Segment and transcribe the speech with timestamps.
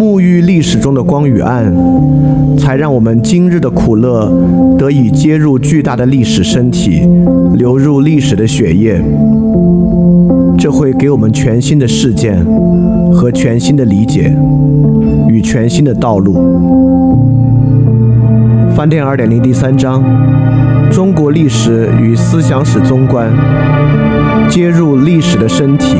[0.00, 1.70] 沐浴历史中的光与暗，
[2.56, 4.32] 才让我们今日的苦乐
[4.78, 7.06] 得以接入巨大的历史身体，
[7.52, 8.98] 流入历史的血液。
[10.56, 12.42] 这会给我们全新的事件
[13.12, 14.34] 和全新的理解
[15.28, 16.32] 与全新的道路。
[18.74, 20.02] 饭店二点零第三章：
[20.90, 23.30] 中国历史与思想史综观，
[24.48, 25.96] 接入历史的身体。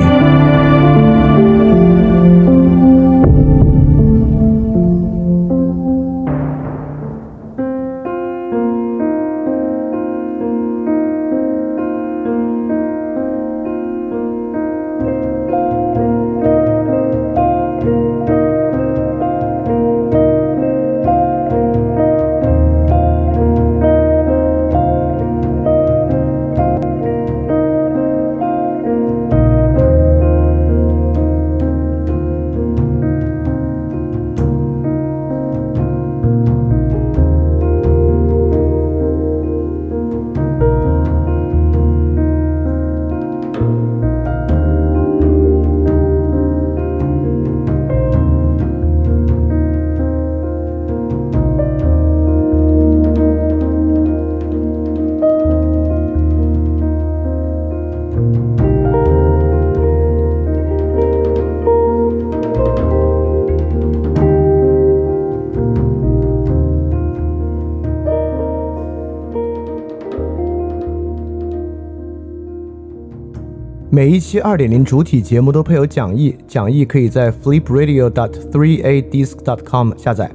[74.21, 80.31] 期二点零主体节目都配有讲义，讲义可以在 flipradio.dot3adisc.dot.com 下载。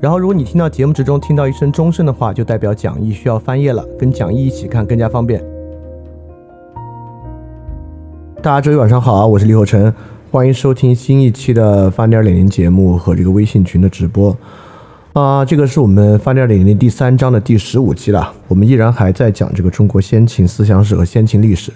[0.00, 5.42] 然后，如果你听到节目之中听到一声钟声的话，就代表讲义需要翻页了，跟讲义一起看更加方便。
[8.42, 9.92] 大家周一晚上好啊，我是李厚成，
[10.30, 14.36] 欢迎收听新一期的翻点二点零节目和这个微信群的直播。
[15.14, 21.72] 啊，这个是我们翻点二点零第三章的第十五期了，我们依然还在讲这个中国先秦思想史和先秦历史。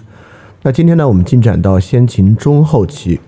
[0.63, 3.19] 那今天呢，我们进展到先秦中后期。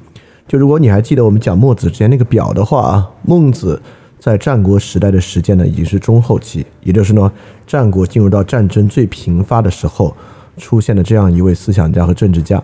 [0.48, 3.82] 就如果你还记得我们讲墨子之前那个表的话啊，孟子
[4.20, 7.32] 在战国时代的时间呢，已经是中后期，也就是呢，
[7.66, 10.16] 战国进入到战争最频发的时候，
[10.58, 12.62] 出现的这样一位思想家和政治家。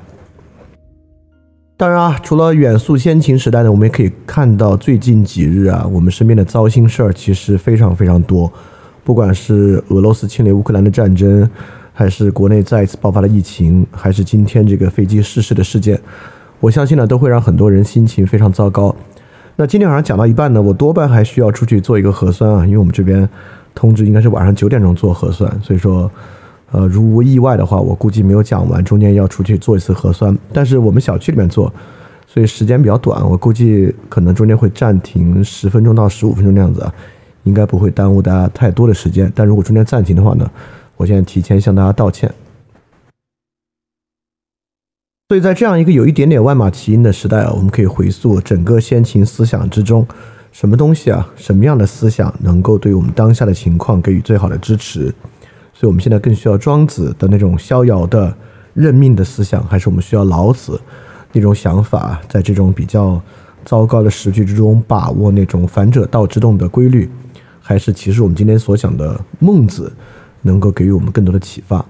[1.75, 8.51] 当然啊，除了远溯先秦时代呢，我们也可以看到最近几日啊，我们身边的糟心事儿其实非常非常多，
[9.03, 11.49] 不管是俄罗斯侵略乌克兰的战争。
[11.99, 15.99] 还是国内再一次爆发了疫情，还是今天这个飞机失事的事件，
[16.61, 18.95] 我相信呢都会让很多人心情非常糟糕。
[19.57, 23.27] 那今天晚上讲到一半呢，我多半还需要出去做一个核酸啊，因为我们这边
[23.75, 26.09] 通知应该是晚上九点钟做核酸，所以说，
[26.71, 30.33] 呃，如无意外的话，我估计没有讲完，中间要出去做一次核酸。
[30.53, 31.69] 但是我们小区里面做，
[32.25, 36.93] 所以时间比较短，我估计可能中间会暂停十分钟到十五分钟那样子啊，
[37.43, 39.29] 应该不会耽误大家太多的时间。
[39.35, 40.49] 但如果中间暂停的话呢？
[40.99, 42.29] 我现在提前向大家道歉。
[45.29, 50.05] 所以在这样一个有一点点万马齐喑的时代啊，我们可以回溯整个先秦思想之中，
[50.51, 55.13] 什么东西啊，什么样的思想能够对我们当下的情况给予最好的支持？
[55.71, 58.35] 所以我们现在更需要庄子的那种逍遥的
[58.73, 60.81] 认命的思想，还是我们需要老子
[61.31, 63.21] 那种想法，在这种比较
[63.63, 67.09] 糟糕的时局之中把握那种反者道之动的规律？
[67.61, 69.93] 还是其实我们今天所讲的孟子？
[70.41, 71.85] 能够给予我们更多的启发。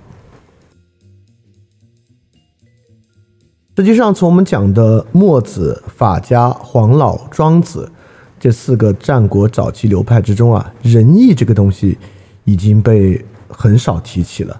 [3.77, 7.89] 实际上，从我们讲的墨子、法家、黄老、庄子
[8.37, 11.97] 这四个战国早期流派之中啊，仁义这个东西
[12.43, 14.59] 已经被很少提起了。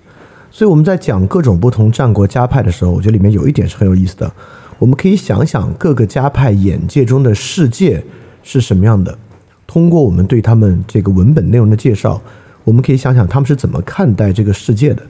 [0.50, 4.32] 所以我们在讲各种不同战国家派的时候，我觉得里面有一点是很有意思的。
[4.78, 8.02] 我们可以想想各个家派眼界中的世界
[8.42, 9.20] 是什么样的，
[9.68, 12.22] 通过我们对他们这个文本内容的介绍。
[12.70, 15.02] 我们可以想想他们是怎么看待这个世界的。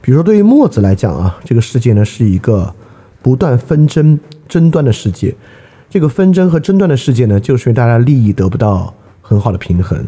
[0.00, 2.74] 比如说，对于墨子来讲啊，这个世界呢是一个
[3.20, 4.18] 不断纷争、
[4.48, 5.34] 争端的世界。
[5.90, 10.02] 这个纷争和争端的世界呢，就是因为大家利益得不到很好的平衡。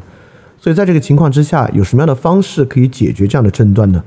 [0.59, 4.03] 所以在这个情况之下，有什么样的方式可以解决这样的争端呢？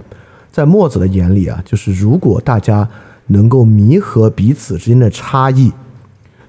[0.51, 2.89] 在墨子的眼里啊，就是如果大家
[3.27, 5.71] 能够弥合彼此之间的差异，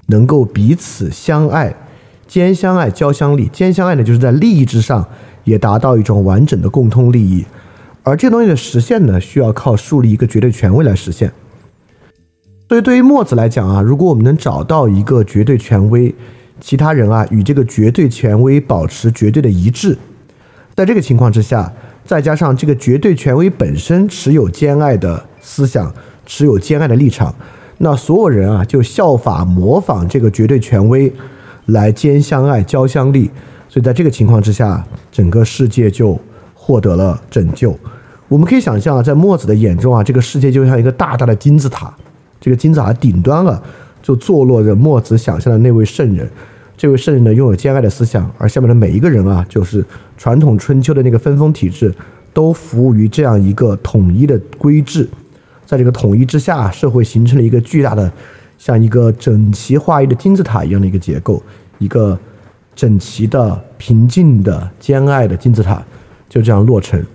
[0.07, 1.75] 能够彼此相爱，
[2.27, 3.47] 兼相爱，交相利。
[3.53, 5.07] 兼相爱呢，就是在利益之上
[5.43, 7.45] 也达到一种完整的共通利益。
[8.03, 11.31] 而这东西的实现呢，需要靠树立一个绝对权威来实现。
[12.67, 16.15] 所以，对于墨子来讲啊，如果我们能找到一个绝对权威，
[16.59, 19.97] 其他人啊与这个绝对权威保持绝对的一致，
[20.73, 21.71] 在这个情况之下，
[22.05, 25.93] 再加上这个绝对权威本身持有兼爱的思想，
[26.25, 27.35] 持有兼爱的立场，
[27.79, 31.13] 那所有人啊就效法模仿这个绝对权威
[31.65, 33.29] 来兼相爱、交相利。
[33.71, 36.19] 所以，在这个情况之下，整个世界就。
[36.63, 37.75] 获得了拯救，
[38.27, 41.91] 我们可以想象啊，在墨子的眼中啊，这个世界就像一个大大的金字塔，
[42.39, 43.59] 这个金字塔顶端啊，
[44.03, 46.29] 就坐落着墨子想象的那位圣人。
[46.77, 49.83] 这位圣人呢，拥有兼爱的思想，而下面的每一个人啊，就是
[50.17, 51.91] 传统春秋的那个分封体制，
[52.31, 55.09] 都服务于这样一个统一的规制。
[55.65, 58.09] 在这个统一之下，社会形成了一个巨大的，
[58.59, 61.41] 像一个整齐划一的金字塔一样的一个结构，
[61.79, 62.17] 一个
[62.81, 65.83] 整齐的、平静的、兼爱的金字塔。
[66.27, 67.05] 就这样落成。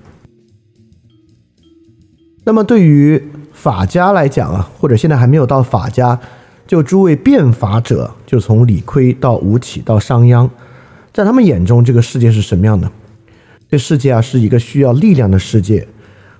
[2.44, 3.20] 那么对于
[3.50, 6.20] 法家来讲啊，或者现在还没有到法家，
[6.66, 10.50] 就诸位变法者，就从李悝到吴起到商鞅，
[11.14, 12.92] 在他们眼中，这个世界是什么样的？
[13.70, 15.88] 这世界啊，是一个需要力量的世界，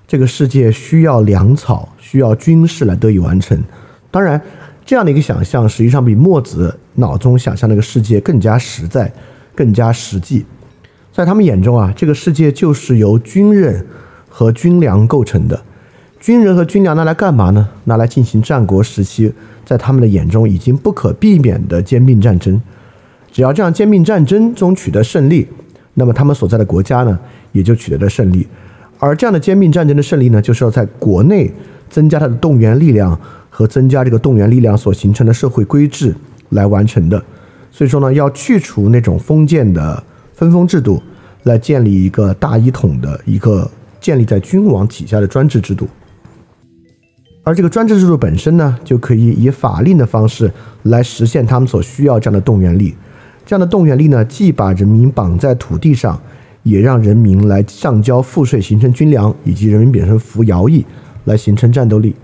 [0.07, 3.59] 这个世界需要粮草，需要军事来得以完成。
[4.11, 4.39] 当然，
[4.87, 9.11] 这样的一个想象，实际上比墨子脑中想象那个世界更加实在，
[9.53, 10.45] 更加实际。
[11.11, 13.85] 在他们眼中啊，这个世界就是由军人
[14.29, 15.61] 和军粮构成的。
[16.21, 17.67] 军人和军粮拿来干嘛呢？
[17.83, 19.29] 拿来进行战国时期
[19.65, 22.61] 在他们的眼中已经不可避免的兼并战争。
[23.29, 25.45] 只要这样兼并战争中取得胜利，
[25.95, 27.19] 那么他们所在的国家呢，
[27.51, 28.47] 也就取得了胜利。
[28.99, 31.51] 而这样的兼并战争的胜利呢，就是要在国内
[31.89, 33.19] 增加它的动员力量
[33.57, 36.13] 和增加这个动员力量所形成的社会规制
[36.49, 37.23] 来完成的。
[37.71, 40.03] 所以说呢，要去除那种封建的。
[40.37, 41.01] 分封制度
[41.45, 43.67] 来建立一个大一统的一个
[43.99, 45.87] 建立在君王体下的专制制度，
[47.41, 50.51] 而这个专制制度本身呢，就可以以法令的方式
[50.83, 52.95] 来实现他们所需要这样的动员力。
[53.47, 56.21] 这样的动员力呢，既把人民绑在土地上，
[56.61, 60.85] 也让人民来上交赋税，形成军粮，以及人民本身服徭役
[61.25, 62.15] 来形成战斗力。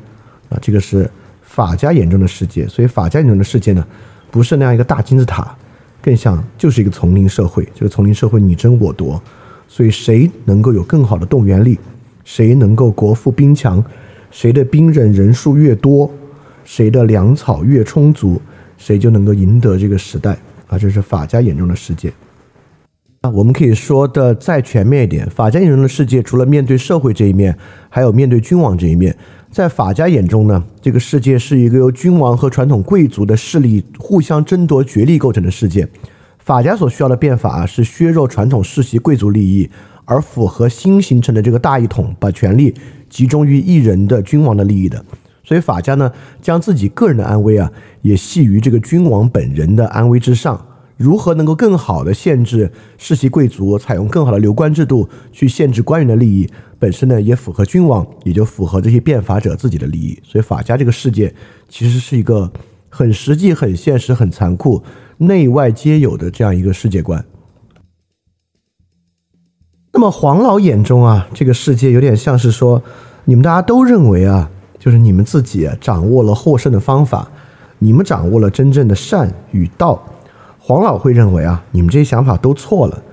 [0.50, 1.10] 啊，这个是
[1.54, 2.68] 法家眼中的世界。
[2.68, 3.86] 所以法家眼中的世界呢，
[4.32, 5.56] 不是那样一个大金字塔。
[6.02, 9.22] 更像就是一个丛林社会，这个丛林社会你争我夺，
[9.70, 11.80] 所以谁能够有更好的动员力，
[12.26, 13.82] 谁能够国富兵强，
[14.30, 16.12] 谁的兵刃人数越多，
[16.66, 18.42] 谁的粮草越充足，
[18.78, 20.78] 谁就能够赢得这个时代啊！
[20.78, 22.12] 这是法家眼中的世界。
[23.22, 27.58] 啊，我们可以说的再全面一点，法家眼中的世界除了面对社会这一面，
[27.88, 29.16] 还有面对君王这一面。
[29.54, 35.88] 在法家眼中呢，这个世界是一个由君王和传统贵族的势力互相争夺角力构成的世界。
[36.40, 39.70] 法家所需要的变法啊是削弱传统世袭贵族利益，
[40.06, 42.74] 而符合新形成的这个大一统，把权力
[43.08, 45.06] 集中于一人的君王的利益的。
[45.44, 46.12] 所以法家呢，
[46.42, 47.72] 将自己个人的安危啊，
[48.02, 50.60] 也系于这个君王本人的安危之上。
[50.98, 56.50] 如何能够更好的限制世袭贵族，采用更好的流官制度去限制官员的利益？
[56.78, 60.20] 本身呢，也符合君王，也就符合这些变法者自己的利益。
[60.24, 61.34] 所以法家这个世界
[61.70, 62.52] 其实是一个
[62.90, 64.84] 很实际、很现实、很残酷、
[65.18, 67.26] 内外皆有的这样一个世界观。
[69.94, 72.84] 那么黄老眼中啊，这个世界有点像是说，
[73.26, 77.32] 你们大家都认为啊，就是你们自己掌握了获胜的方法，
[77.80, 80.04] 你们掌握了真正的善与道。
[80.66, 83.04] 黄老会认为啊，你们这些想法都错了。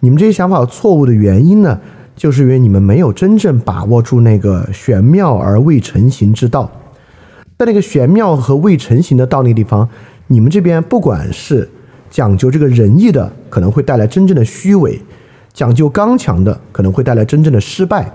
[0.00, 1.80] 你们这些想法错误的原因呢？
[2.14, 6.70] 就是因为你们没有真正把握住那个玄妙而未成形之道，
[7.56, 9.88] 在那个玄妙和未成形的道那地方，
[10.26, 11.66] 你们这边不管是
[12.10, 15.00] 讲究这个仁义的，可能会带来真正的虚伪；
[15.54, 18.12] 讲究刚强的，可能会带来真正的失败。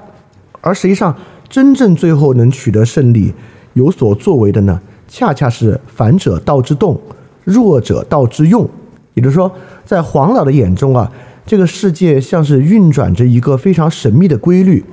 [0.62, 1.16] 而实际上，
[1.50, 3.34] 真正最后能取得胜利、
[3.74, 7.02] 有所作为的呢，恰恰是反者道之动，
[7.46, 8.70] 弱者道之用。
[9.14, 9.50] 也就是说，
[9.86, 11.10] 在黄老的眼中啊。
[11.48, 14.84] 这个世界像是运转着一个非常神秘的规律，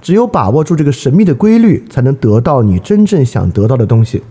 [0.00, 4.22] 只有把握住这个神秘的规律，才能得到你真正想得到的东西。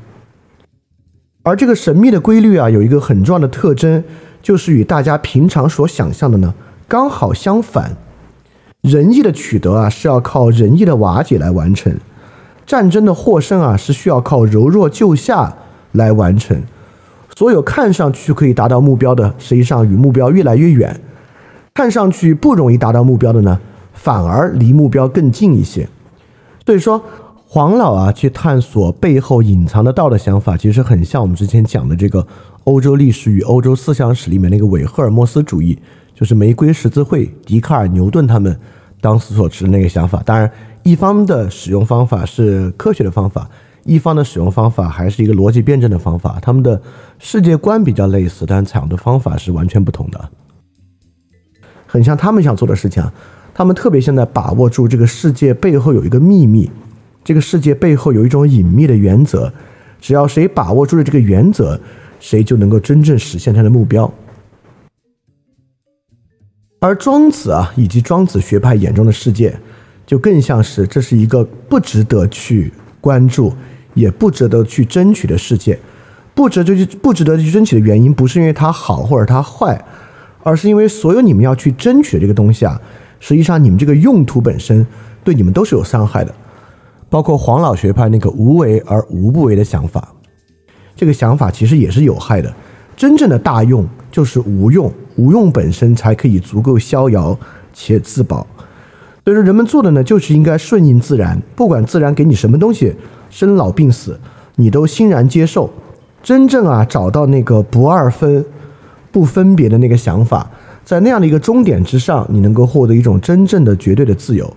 [1.44, 4.02] 而这个神秘的规律啊，有一个很重要的特征，
[4.42, 6.54] 就是与大家平常所想象的呢
[6.88, 7.98] 刚好相反。
[8.80, 11.92] 仁义的取得啊，是要靠仁义的瓦解来完成；
[12.66, 15.54] 战争的获胜啊，是需要靠柔弱救下
[15.92, 16.64] 来完成。
[17.38, 21.00] 所有看上去可以达到目标的，实际上与目标越来越远。
[21.72, 23.60] 看上去不容易达到目标的呢，
[23.94, 25.88] 反而离目标更近一些。
[26.66, 27.00] 所以说，
[27.46, 32.26] 黄老啊去探索背后隐藏的道的想法，其实很像我们之前讲的这个
[32.64, 35.78] 欧洲历史与欧洲思想史里面那个伪赫尔墨斯主义，
[36.16, 38.60] 就是玫瑰十字会、笛卡尔、牛顿他们
[39.00, 40.24] 当时所持的那个想法。
[40.26, 40.52] 当然，
[40.82, 43.48] 一方的使用方法是科学的方法，
[43.88, 46.38] 一方的使用方法还是一个逻辑辩证的方法。
[46.42, 46.80] 他们的
[47.18, 50.30] 世界观比较类似，但采用的方法是完全不同的。
[51.88, 53.04] 很像他们想做的事情，
[53.54, 56.70] 他们特别现在把握住这个世界背后有一个秘密，
[57.24, 59.52] 这个世界背后有一种隐秘的原则，
[60.02, 61.80] 只要谁把握住了这个原则，
[62.20, 64.14] 谁就能够真正实现他的目标。
[66.80, 69.58] 而庄子啊，以及庄子学派眼中的世界，
[70.06, 73.54] 就更像是这是一个不值得去关注，
[73.98, 75.78] 也不值得去争取的世界。
[76.34, 79.84] 不值得去不值得去争取的原因，不是因为它好或者它坏。
[80.44, 82.80] 而是因为所有你们要去争取的这个东西啊，
[83.20, 84.86] 实际上你们这个用途本身
[85.22, 86.34] 对你们都是有伤害的，
[87.10, 90.08] 包括黄老学派那个无为而无不为的想法，
[90.96, 92.54] 这个想法其实也是有害的。
[92.96, 97.38] 真正的大用就是无用，无用本身才可以足够逍遥
[97.74, 98.48] 且自保。
[99.26, 102.96] 所以说，人们做的呢，就是应该顺应自然，不管自然给你什么东西，
[103.30, 104.20] 生老病死，
[104.56, 105.70] 你都欣然接受。
[106.22, 108.46] 真正啊，找到那个不二分。
[109.10, 110.48] 不分别的那个想法，
[110.84, 114.54] 在那样的一个终点之上，你能够获得一种真正的绝对的自由。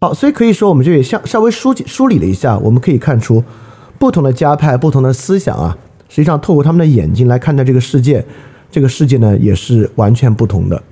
[0.00, 3.44] 好，所以可以说，我们就也像稍微梳梳理了一下，我们可以看出，
[3.96, 5.76] 不同的家派、不同的思想啊，
[6.08, 8.24] 实际上透过他们的眼睛来看待这个世界，
[8.72, 10.82] 这个世界呢也是完全不同的。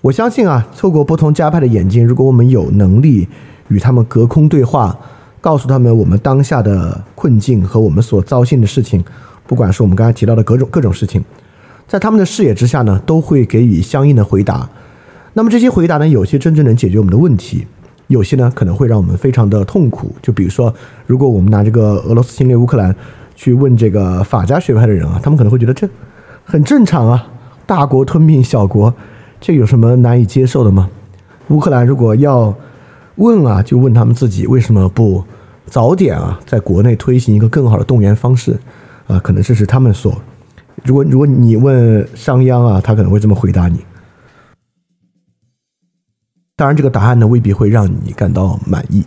[0.00, 3.28] 我相信啊，透过不同家派的眼睛，如果我们有能力
[3.68, 4.96] 与他们隔空对话，
[5.40, 9.04] 告诉他们我们当下的困境和我们所糟心的事情。
[9.46, 11.24] 不管是我们刚才提到的各种各种事情，
[11.86, 14.68] 在他们的视野之下呢，都会给予相应的回答。
[15.34, 17.64] 那么这些回答呢，有些真正能解决我们的问题，
[18.08, 20.10] 有些呢可能会让我们非常的痛苦。
[20.20, 20.74] 就比如说，
[21.06, 22.92] 如果我们拿这个俄罗斯侵略乌克兰
[23.36, 25.88] 去问这个法家学派的人啊，他们可能会觉得这
[26.44, 27.24] 很正常啊，
[27.66, 28.92] 大国吞并小国，
[29.40, 30.88] 这有什么难以接受的吗？
[31.50, 32.52] 乌克兰如果要
[33.16, 35.24] 问啊，就问他们自己为什么不
[35.66, 38.58] 早点啊，在国内推行一个更好的动员方式。
[39.06, 40.20] 啊，可能这是他们所。
[40.82, 43.78] 如果如果你问商鞅啊，他可能会这么回答你。
[46.56, 49.04] 当然，这个答案呢未必会让你感到满意。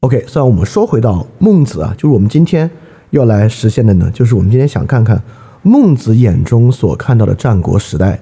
[0.00, 2.68] OK，算我们说回到孟子啊，就是我们今天
[3.10, 5.22] 要来实现的呢，就是我们今天想看看
[5.62, 8.18] 孟子眼中所看到的战国时代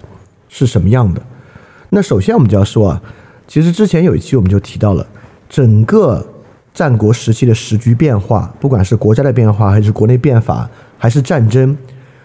[0.50, 1.22] 是什么样的。
[1.88, 3.02] 那首先我们就要说啊，
[3.46, 5.06] 其实之前有一期我们就提到了
[5.48, 6.26] 整个。
[6.74, 11.78] 战国时期的时局变化，不管是国家的变化，还是国内变法，还是战争，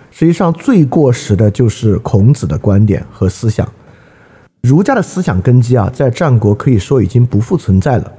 [0.09, 3.71] 实际上最过时的就是孔子的观点和思想。
[4.61, 8.11] 儒家的思想根基啊，在战国可以说已经不复存在了。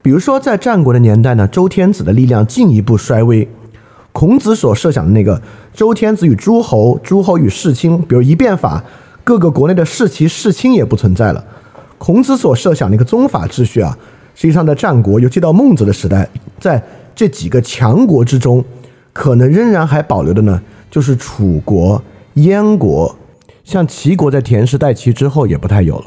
[0.00, 3.46] 比如说，在战国的年代呢，周天子的力量进一步衰微，
[4.12, 5.42] 孔子所设想的那个
[5.74, 8.82] 周天子与诸侯、诸侯与世卿，比如一变法，
[9.24, 11.44] 各个国内的世袭、世卿也不存在了。
[11.98, 13.96] 孔子所设想的一个宗法秩序啊，
[14.34, 16.82] 实际上在战国，尤其到孟子的时代，在
[17.14, 18.64] 这几个强国之中，
[19.12, 20.60] 可能仍然还保留的呢，
[20.90, 22.02] 就是楚国、
[22.34, 23.14] 燕国，
[23.62, 26.06] 像齐国在田氏代齐之后也不太有了。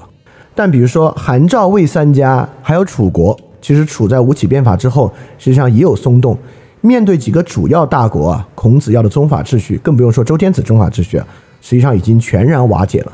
[0.54, 6.38] 但比如说韩赵魏三家，还有楚国，其实楚在吴起变法之后，实际上也有松动。
[6.82, 11.26] 面对几个主要大国啊，孔子要的宗法秩序，更不用说周天子宗法秩序啊，
[11.66, 13.12] 实际上已经全然瓦解了。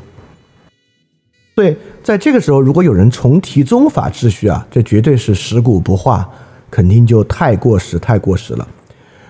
[1.54, 6.28] 对，在这个时候，如果有人重提宗法秩序啊，这绝对是尸骨不化，
[6.70, 8.68] 肯定就太过时、太过时了。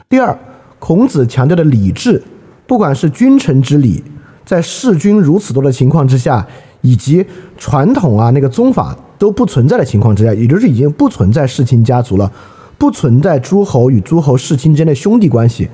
[0.08, 0.36] 第二，
[0.80, 2.20] 孔子强调的礼制，
[2.66, 4.02] 不管是君臣之礼，
[4.44, 6.44] 在弑君如此多的情况之下，
[6.80, 7.24] 以及
[7.56, 12.32] 传统啊那个宗法都不存在的情况之下，也就是已经不存在世卿家族了，
[12.76, 15.68] 不存在诸侯与诸侯世卿之间的兄弟关系，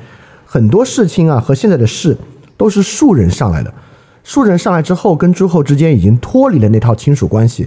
[0.45, 2.15] 很多世卿啊和现在的世
[2.59, 3.73] 都是庶人上来的。
[4.23, 7.67] 庶人上来之后，跟诸侯之间已经脱离了那套亲属关系，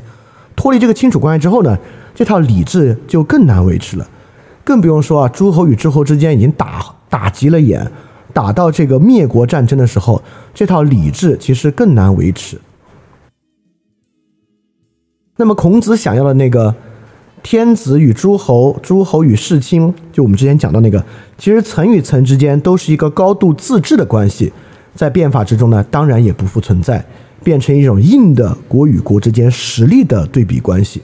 [0.56, 1.76] 脱离这个亲属关系之后呢，
[2.14, 4.08] 这套礼制就更难维持了。
[4.64, 7.92] 更不用说啊，诸侯与诸侯之间已经打打急了眼，
[8.32, 10.22] 打到这个灭国战争的时候，
[10.54, 12.62] 这套礼制其实更难维持。
[15.38, 16.76] 那么孔子想要的那个
[17.42, 21.04] 天子与诸侯、诸侯与世卿，就我们之前讲到那个，
[21.40, 24.54] 其实层与层之间都是一个高度自治的关系。
[24.96, 27.04] 在变法之中呢，当然也不复存在，
[27.44, 31.02] 变成一种硬的国与国之间实力的对比关系。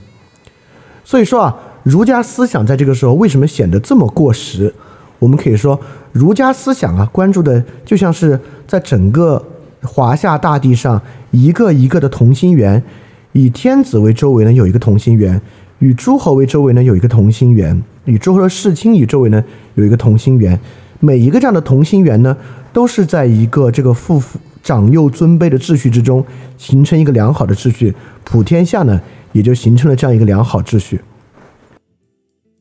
[1.03, 4.73] 所以说啊，儒家思想在这个时候为什么显得这么过时？
[5.19, 5.79] 我们可以说，
[6.11, 9.43] 儒家思想啊，关注的就像是在整个
[9.81, 11.01] 华夏大地上
[11.31, 12.83] 一个一个的同心圆，
[13.31, 15.41] 以天子为周围呢有一个同心圆，
[15.79, 20.59] 与诸侯为周围呢有一个同心圆，与诸侯的世卿与周围呢有一个同心圆。
[20.99, 22.35] 每一个这样的同心圆呢，
[22.77, 24.21] 都是在一个这个父
[24.61, 26.23] 长幼尊卑的秩序之中，
[26.59, 27.91] 形成一个良好的秩序，
[28.23, 31.01] 普天下呢也就形成了这样一个良好秩序。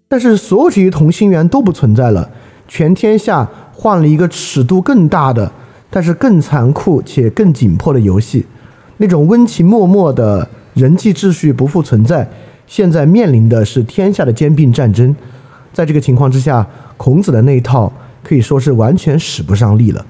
[0.08, 2.30] 但是所有这些同心圆都不存在了，
[2.66, 5.52] 全天下换了一个尺度更大的，
[5.90, 8.46] 但是更残酷且更紧迫的游戏。
[8.96, 12.26] 那种温情脉脉的人际秩序不复存在，
[12.66, 15.14] 现在面临的是天下的兼并战争。
[15.75, 17.92] 在这个情况之下，孔子的那一套
[18.26, 20.04] 可以说是完全使不上力了。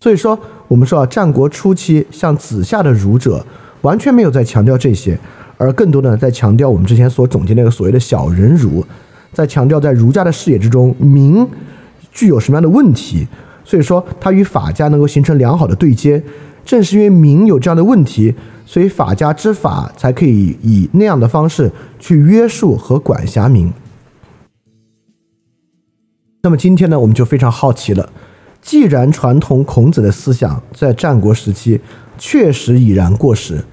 [0.00, 3.46] 所以说，我们说啊，战国初期像子夏的儒者
[3.82, 5.16] 完全没有在强调这些。
[5.56, 8.82] 而更多的在强调我们之前所总结那个所谓的小人儒，
[9.32, 11.46] 在强调在儒家的视野之中，民
[12.10, 13.28] 具有什么样的问题，
[13.62, 16.20] 所以说它与法家能够形成良好的对接。
[16.64, 18.34] 正是因为民有这样的问题，
[18.64, 23.70] 所以法家之法才可以以那样的方式去约束和管辖民。
[26.42, 28.10] 那么今天呢，我们就非常好奇了，
[28.62, 31.80] 既然传统孔子的思想在战国时期
[32.16, 33.64] 确实已然过时，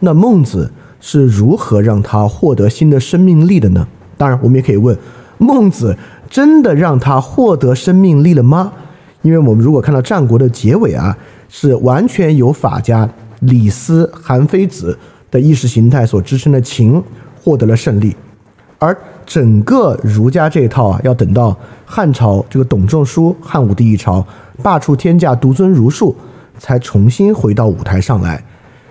[0.00, 0.70] 那孟子。
[1.04, 3.88] 是如何让他获得新的生命力的呢？
[4.16, 4.96] 当然，我们也可以问：
[5.36, 5.98] 孟子
[6.30, 8.72] 真的让他获得生命力了吗？
[9.22, 13.10] 因为我们如果看到战国的结尾啊，是完全由法家
[13.40, 14.96] 李斯、韩非子
[15.28, 17.02] 的意识形态所支撑的秦
[17.42, 18.14] 获得了胜利，
[18.82, 24.26] 而整个儒家这一套啊，要等到汉朝这个董仲舒汉武帝一朝
[24.60, 26.16] 罢黜天下，独尊儒术，
[26.58, 28.42] 才重新回到舞台上来。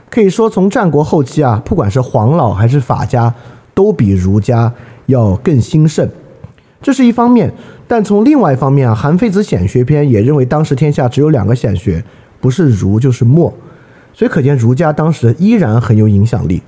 [0.10, 3.34] 可以说，从战国后期啊，不管是黄老还是法家，
[3.74, 4.72] 都比儒家
[5.08, 6.08] 要更兴盛，
[6.82, 7.54] 这是一方面。
[7.86, 12.02] 但从另外一方面啊，《韩非子·显学篇》也认为当时天下只有两个显学，
[12.40, 13.54] 不是儒就是墨，
[14.14, 16.64] 所以可见儒家当时依然很有影响力。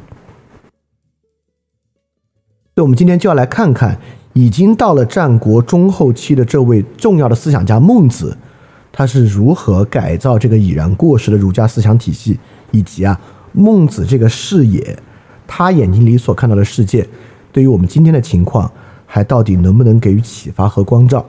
[2.76, 4.00] 所以我们今天就要来看看，
[4.34, 8.36] 已经到了战国中后期的这位重要的思想家孟子，
[8.92, 12.40] 他是如何改造这个已然过时的儒家思想体系，
[12.72, 13.20] 以及啊。
[13.56, 14.98] 孟子这个视野，
[15.46, 17.08] 他眼睛里所看到的世界，
[17.52, 18.72] 对于我们今天的情况，
[19.06, 21.24] 还到底能不能给予启发和光照？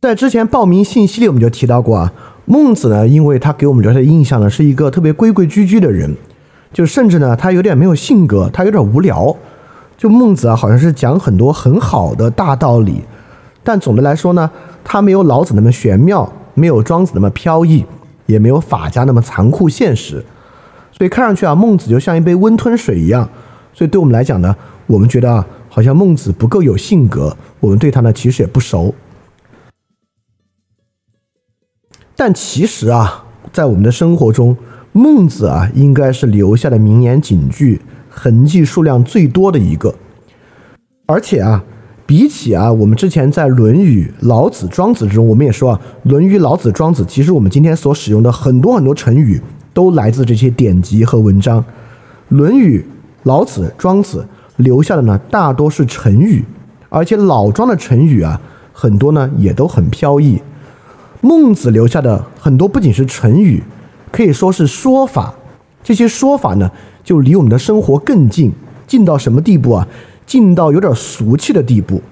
[0.00, 2.12] 在之前报名信息里，我们就提到过啊，
[2.46, 6.14] 孟子呢，因为他给我们留下的印象呢，是一个特别规规矩矩的人，
[6.72, 9.34] 就甚至呢，他有点没有性格，他有点无聊。
[9.96, 13.02] 就孟子啊，好像是讲很多很好的大道理，
[13.62, 14.50] 但总的来说呢。
[14.86, 17.82] 他没有老子那么玄妙，没有庄子那么飘逸，
[18.26, 20.22] 也没有法家那么残酷现实，
[20.92, 23.26] 所以看上去啊，孟子就像一杯温吞水一样。
[23.72, 24.54] 所以对我们来讲呢，
[24.86, 28.94] 我们觉得啊，好像孟子不够有性格，我们对他呢其实也不熟。
[32.16, 34.56] 但其实啊，在我们的生活中，
[34.92, 39.94] 孟子啊应该是留下的名言警句痕迹数量最多的一个，
[41.06, 41.64] 而且啊。
[42.06, 49.40] 比起啊，我们之前在《论语》《老子》《庄子》之中，我们也说啊，《论语》《老子》《庄子》，其实我们今天所使用的很多很多成语，
[49.72, 51.62] 都来自这些典籍和文章。
[52.28, 52.78] 《论语》
[53.22, 54.18] 《老子》《庄子》
[54.62, 56.44] 留下的呢，大多是成语，
[56.90, 58.38] 而且老庄的成语啊，
[58.74, 60.38] 很多呢也都很飘逸。
[61.24, 63.62] 孟子留下的很多不仅是成语，
[64.12, 65.34] 可以说是说法。
[65.82, 66.70] 这些说法呢，
[67.02, 68.52] 就离我们的生活更近，
[68.86, 69.88] 近到什么地步啊？
[70.26, 72.02] 近到有点俗气的地步。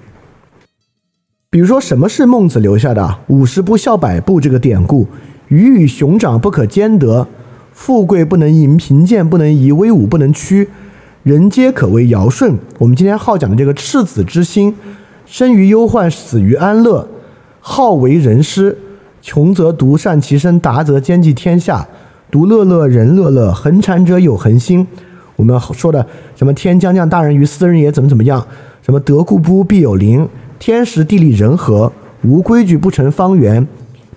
[1.51, 5.05] 比如说，什么是孟子留下的“五十步笑百步”这个典故
[5.49, 7.27] ？“鱼与熊掌不可兼得，
[7.71, 10.69] 富贵不能淫，贫贱不能移，威武不能屈，
[11.21, 14.75] 人皆可为尧舜。”我们今天好讲的这个赤子之心，
[15.27, 17.07] 生于忧患，死于安乐，
[17.59, 18.75] 好为人师，
[19.23, 21.87] 穷则独善其身，达则兼济天下，
[22.29, 24.85] 独乐乐，人乐乐，恒产者有恒心。
[25.37, 26.05] 我们说的
[26.35, 28.45] 什么“天将降大任于斯人也”怎么怎么样？
[28.81, 30.27] 什么“得故不必有邻”？
[30.59, 31.89] 天时地利人和，
[32.23, 33.65] 无规矩不成方圆。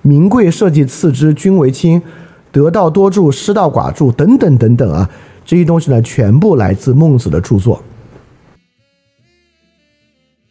[0.03, 2.03] 名贵社稷次之，君为轻。
[2.51, 5.09] 得道多助，失道寡助，等等等等啊！
[5.45, 7.81] 这些东西呢，全部来自孟子的著作。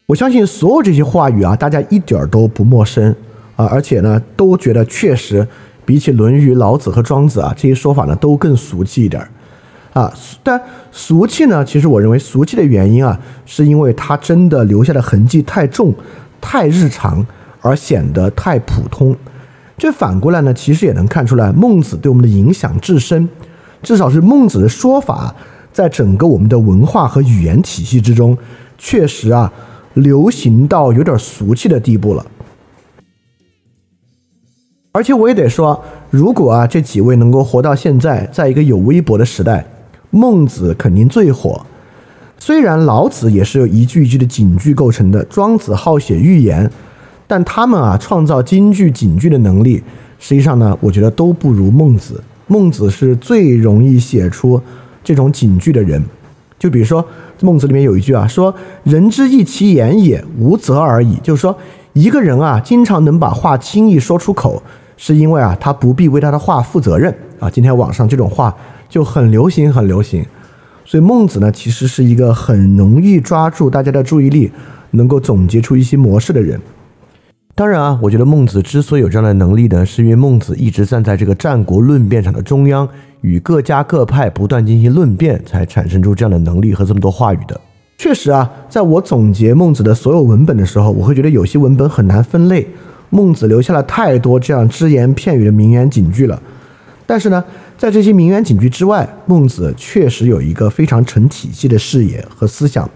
[0.05, 3.13] 我相信所有这些话语啊，大家一点儿都不陌生
[3.55, 5.47] 啊，而且呢，都觉得确实
[5.85, 9.29] 比起《论语》《老子》和《庄子》啊，这些说法呢，都更俗气一点儿。
[9.93, 10.13] 啊，
[10.43, 11.63] 但俗气呢？
[11.63, 15.93] 其实我认为俗气的原因啊，是因为它真的留下的痕迹太重、
[16.41, 17.25] 太日常，
[17.61, 19.15] 而显得太普通。
[19.77, 23.29] 这反过来呢，其实也能看出来孟子对我们的影响至深。
[23.81, 25.33] 至少是孟子的说法，
[25.71, 28.37] 在整个我们的文化和语言体系之中，
[28.77, 29.49] 确实啊，
[29.93, 32.25] 流行到有点俗气的地步了。
[34.95, 35.77] 而且我也得说，
[36.09, 39.65] 如果啊这几位能够活到现在，在一个有微博的时代，
[40.09, 41.65] 孟子肯定最火。
[42.37, 46.71] 虽然老子也是由一句一句的警句构成的，庄子好写寓言，
[47.27, 49.83] 但他们啊创造金句警句的能力，
[50.17, 52.23] 实际上呢，我觉得都不如孟子。
[52.47, 54.61] 孟子是最容易写出
[55.03, 56.01] 这种警句的人。
[56.57, 57.05] 就比如说
[57.41, 58.55] 孟子里面有一句啊，说
[58.85, 61.53] “人之义其言也，无责而已”，就是说
[61.91, 64.63] 一个人啊，经常能把话轻易说出口，
[64.97, 67.49] 是因为啊，他不必为他的话负责任啊。
[67.49, 68.55] 今天网上这种话
[68.87, 70.25] 就很流行，很流行。
[70.83, 74.51] 所以孟子呢，其实是一个很容易抓住大家的注意力，
[74.91, 76.61] 能够总结出一些模式的人。
[77.55, 82.87] 当然啊，我觉得孟子之所以有这样的能力呢，是因为孟子一直站在这个战国论辩场的中央，
[83.21, 87.59] 与各家各派不断进行论辩，才产生出这样的能力和这么多话语的。
[87.97, 92.67] 确实啊，在我总结孟子的所有文本的时候，我会觉得有些文本很难分类。
[93.09, 96.41] 孟子留下了太多这样只言片语的名言警句了。
[97.05, 97.43] 但是呢，
[97.77, 102.89] 在这些名言警句之外，孟子确实有一个非常成体系的视野和思想，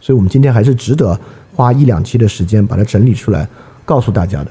[0.00, 1.18] 所以我们今天还是值得
[1.54, 3.48] 花一两期的时间把它整理出来，
[3.84, 4.50] 告诉大家的。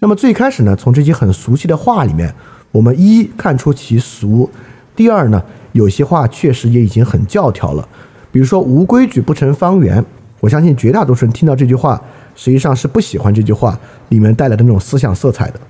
[0.00, 2.34] 那么最开始呢，从这些很熟悉的话里面，
[2.70, 4.46] 我们一看出其俗；
[4.94, 7.88] 第二呢，有些话确实也已经很教条了，
[8.30, 10.04] 比如说“无规矩不成方圆”，
[10.40, 11.98] 我相信绝大多数人听到这句话，
[12.34, 15.60] 实际上是不喜欢这句话里面带来的那种思想色彩的。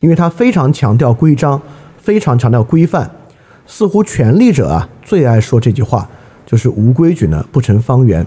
[0.00, 1.60] 因为他非常强调规章，
[1.96, 3.10] 非常强调规范，
[3.66, 6.08] 似乎权力者啊最爱说这句话，
[6.46, 8.26] 就是无规矩呢不成方圆。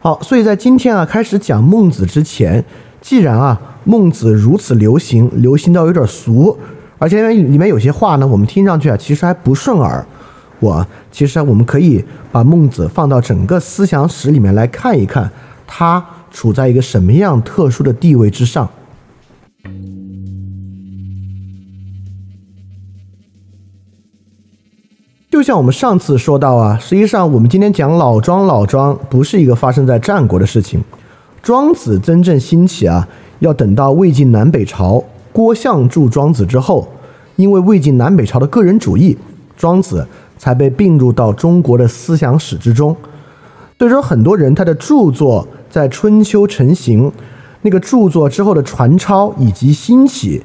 [0.00, 2.64] 好，所以在今天啊开始讲孟子之前，
[3.00, 6.58] 既然啊孟子如此流行，流行到有点俗，
[6.98, 10.04] 而且里面有些话呢，我们听上去啊其实还不顺耳。
[10.60, 15.30] 我其实我们可以把孟子放到整个思想史里面来看一看，
[15.66, 16.04] 他。
[16.30, 18.68] 处在一个什么样特殊的地位之上？
[25.30, 30.84] 就像我们上次说到啊，实际上我们今天讲老庄，老庄不是一个发生在战国的事情。
[31.42, 36.86] 庄子真正兴起啊，要等到魏晋南北朝郭象著《庄子》之后，
[37.36, 39.16] 因为魏晋南北朝的个人主义，
[39.56, 40.06] 庄子
[40.38, 42.96] 才被并入到中国的思想史之中。
[43.78, 45.46] 所以说，很多人他的著作。
[45.70, 47.12] 在春秋成型，
[47.60, 50.42] 那个著作之后的传抄以及兴起，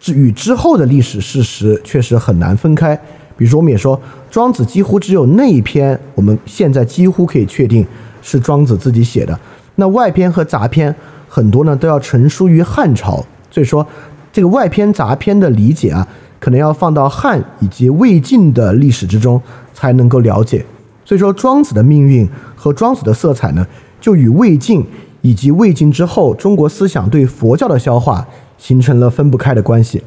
[0.00, 2.92] 之与之后的历史事实确实很难分开。
[3.36, 7.86] 比如说，我们也说庄子几乎只有内篇，我们现在几乎可以确定
[8.20, 9.38] 是庄子自己写的。
[9.76, 10.92] 那外篇和杂篇
[11.28, 13.24] 很多呢，都要成书于汉朝。
[13.52, 13.86] 所以说，
[14.32, 16.06] 这个外篇杂篇的理解啊，
[16.44, 19.40] 可能要放到汉以及魏晋的历史之中
[19.72, 20.62] 才能够了解。
[21.02, 23.66] 所以说，庄子的命运和庄子的色彩呢？
[23.98, 24.84] 就与魏晋
[25.22, 28.26] 以及魏晋之后中国思想对佛教的消化
[28.58, 30.02] 形成了分不开的关系。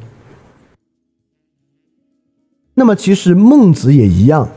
[2.74, 4.48] 那么，其实孟子也一样，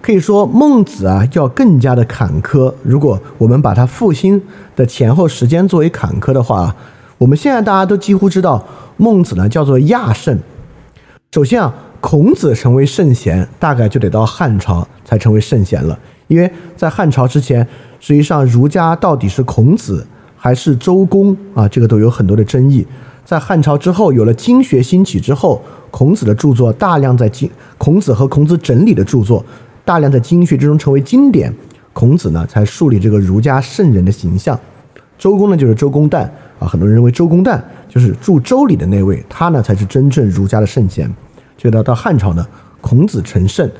[0.00, 2.72] 可以说孟子啊要更加的坎坷。
[2.84, 4.40] 如果我们把他复兴
[4.76, 6.76] 的前后时间作为坎坷的话，
[7.18, 8.64] 我们现在大家都几乎知道
[8.96, 10.38] 孟子呢叫做亚圣。
[11.34, 17.66] 首先啊，孔子成为圣贤，大概就得到汉朝才成为圣贤了，因为在汉朝之前。
[17.98, 21.66] 实际上，儒家到底是孔子还是周公啊？
[21.66, 22.86] 这个都有很多的争议。
[23.24, 29.44] 在汉朝之后，有了经学兴起之后，孔子的著作大量在经，孔子和孔子整理的著作
[29.84, 31.52] 大量在经学之中成为经典。
[31.92, 34.56] 孔子呢，才树立这个儒家圣人的形象。
[35.18, 36.28] 周公呢，就是周公旦
[36.60, 41.12] 啊，很多人认为周公旦就是著《周礼》的那位，他呢才是真正儒家的圣贤。
[41.56, 42.46] 就到到汉朝呢，
[42.80, 43.70] 孔子成圣。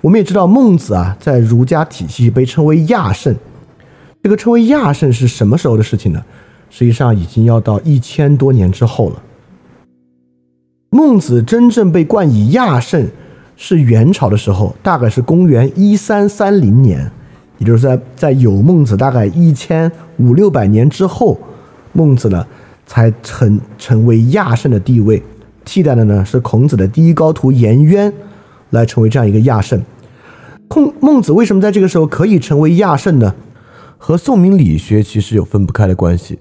[0.00, 3.34] 我们也知道孟子啊，在儒家体系被称为亚圣。
[4.22, 6.22] 这个称为亚圣是什么时候的事情呢？
[6.70, 9.22] 实际上已经要到一千多年之后了。
[10.90, 13.08] 孟子真正被冠以亚圣
[13.56, 17.10] 是元朝的时候，大概是公元一三三零年，
[17.58, 21.38] 也就是在在有孟子大概一千五六百年之后，
[21.92, 22.46] 孟子呢
[22.86, 25.22] 才成成为亚圣的地位，
[25.64, 28.12] 替代的呢是孔子的第一高徒颜渊
[28.70, 29.82] 来成为这样一个亚圣。
[30.68, 33.34] 孔孟子为什么在这个时候可以成为亚圣呢？
[33.98, 36.38] 和宋明理学其实有分不开的关系，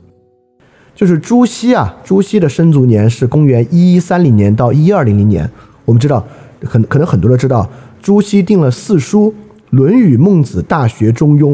[0.94, 5.50] 就是朱熹啊，朱熹的生卒年是公元一一三零年到一二零零年。
[5.86, 6.26] 我们知道，
[6.66, 7.70] 很可能很多人知道，
[8.02, 9.32] 朱熹定了四书，
[9.70, 11.52] 《论语》《孟子》《大学》《中庸》。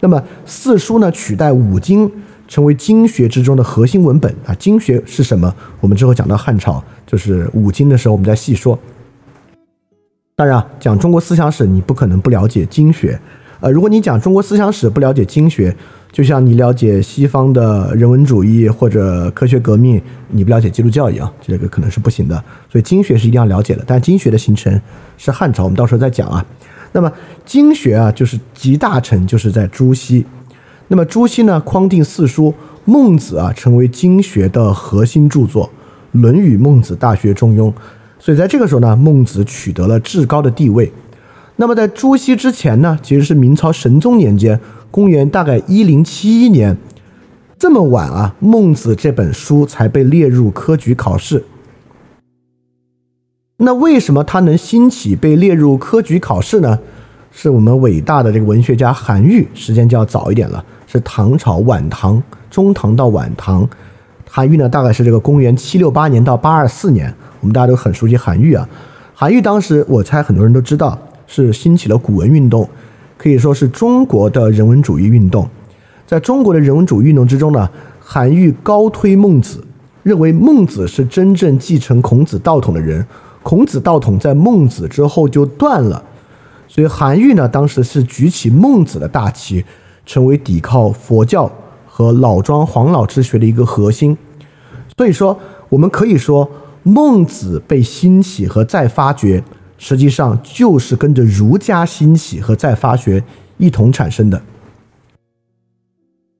[0.00, 2.10] 那么四书呢，取代五经，
[2.48, 4.52] 成为经学之中的核心文本啊。
[4.54, 5.54] 经学是什么？
[5.80, 8.76] 我们之后讲到汉朝，就是五经的时候，我们再细说。
[10.34, 13.20] 当然啊，讲中国思想史，你不可能不了解经学。
[13.60, 15.76] 呃，如果你讲中国思想史不了解经学，
[16.12, 22.36] 就像你了解西方的人文主义或者科学革命，你不了解基督教一样，这个可能是不行的。
[22.70, 24.80] 所以经学是一定要了解的，但经学的形成
[25.16, 26.44] 是汉朝，我们到时候再讲啊。
[26.92, 27.12] 那么
[27.44, 30.24] 经学啊，就是集大成，就是在朱熹。
[30.88, 32.54] 那么朱熹呢，匡定四书，
[32.86, 35.66] 孟子啊，成为经学的核心著作，
[36.20, 37.70] 《论语》《孟子》《大学》《中庸》。
[38.18, 40.90] 所以在这个时候呢，孟子取得了至高的地位。
[41.56, 44.58] 那么在朱熹之前呢，其实是明朝神宗年间，
[44.90, 46.76] 公元大概一零七一年，
[47.58, 51.44] 这么晚啊，《孟子》这本书才被列入科举考试。
[53.58, 56.78] 那为什么它能兴起被列入科举考试呢？
[57.30, 62.20] 是我们伟大的这个文学家韩愈，时间就要早一点了，是唐朝晚唐、
[62.50, 63.68] 中唐到晚唐。
[64.28, 68.68] 韩愈呢，大概是这个公元七六八年到八二四年，我们大家都很熟悉韩愈啊。
[69.14, 70.98] 韩愈当时，我猜很多人都知道。
[71.30, 72.66] 是兴起了古文运动，
[73.18, 75.46] 可以说是中国的人文主义运动。
[76.06, 77.68] 在中国的人文主义运动之中呢，
[78.00, 79.62] 韩愈高推孟子，
[80.02, 83.06] 认为孟子是真正继承孔子道统的人。
[83.42, 86.02] 孔子道统在孟子之后就断了，
[86.66, 89.62] 所以韩愈呢，当时是举起孟子的大旗，
[90.08, 91.52] 成为抵抗佛教
[91.86, 94.16] 和老庄黄老之学的一个核心。
[94.96, 96.50] 所以说，我们可以说
[96.82, 99.44] 孟子被兴起和再发掘。
[99.76, 103.22] 实际上就是跟着儒家兴起和再发掘
[103.58, 104.42] 一同产生的。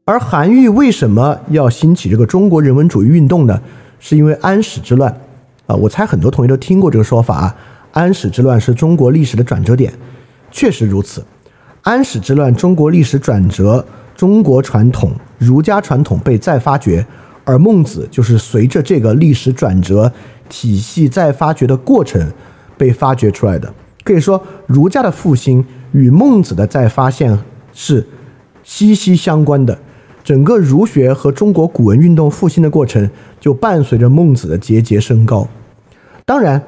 [0.06, 3.60] 而韩愈为什么要兴起这个中国人文主义运动呢？
[4.00, 5.20] 是因为安史之乱
[5.66, 5.76] 啊！
[5.76, 7.56] 我猜很多同学都听过这个说法啊。
[7.92, 9.92] 安史之乱是中国历史的转折点，
[10.50, 11.22] 确实如此。
[11.88, 13.82] 安史之乱，中国历史转折，
[14.14, 17.06] 中国传统儒家传统被再发掘，
[17.46, 20.12] 而孟子就是随着这个历史转折
[20.50, 22.30] 体系再发掘的过程。
[22.76, 23.74] 被发掘出来的，
[24.04, 27.36] 可以说儒家的复兴与孟子的再发现
[27.72, 28.06] 是
[28.62, 29.76] 息息相关的。
[30.22, 35.48] 整个儒学和中国古文运动复兴的过程，就伴随着孟子的节节升高。
[36.24, 36.62] 当然，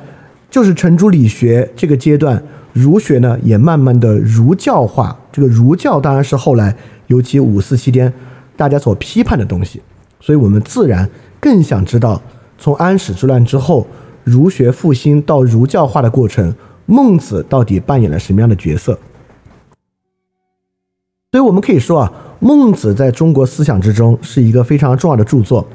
[0.50, 5.18] 就是程朱理学这个阶段，儒学呢也慢慢的儒教化。
[5.32, 8.12] 这个儒教当然是后来尤其五四期间
[8.56, 9.80] 大家所批判的东西，
[10.20, 12.20] 所以我们自然更想知道，
[12.58, 13.86] 从安史之乱之后。
[14.22, 16.54] 儒学复兴到儒教化的过程，
[16.84, 18.96] 孟子到底扮演了什么样的角色？
[21.32, 25.66] 所以我们可以说啊，孟子在中国思想之中是一个非常重要的著作。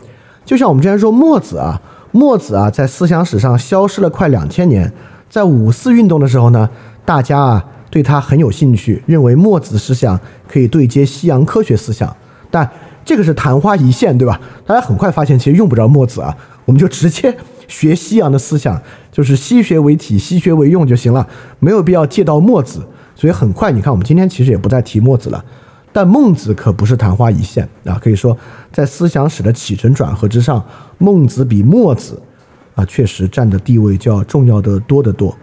[0.46, 1.82] 就像我们之前说墨子啊，
[2.12, 4.94] 墨子啊，在思想史上消失了快两千年。
[5.30, 6.70] 在五四运动的时候呢，
[7.04, 12.16] 大家啊对他很有兴趣，认为墨子思想可以对接西洋科学思想。
[12.50, 12.70] 但
[13.04, 14.40] 这个是昙花一现，对吧？
[14.66, 16.36] 大家很快发现，其实用不着墨子啊，
[16.66, 17.36] 我们就直接。
[17.68, 18.80] 学西洋的思想，
[19.12, 22.86] 就是西学为体，西学为用就行了，没有必要借到墨子。
[23.16, 25.44] 所以很快，你看我们今天其实也不再提墨子了。
[25.92, 28.38] 但孟子可不是昙花一现啊，可以说
[28.72, 30.64] 在思想史的起承转合之上，
[31.00, 32.22] 孟子比墨子
[32.76, 35.36] 啊确实占的地位就要重要的多得多。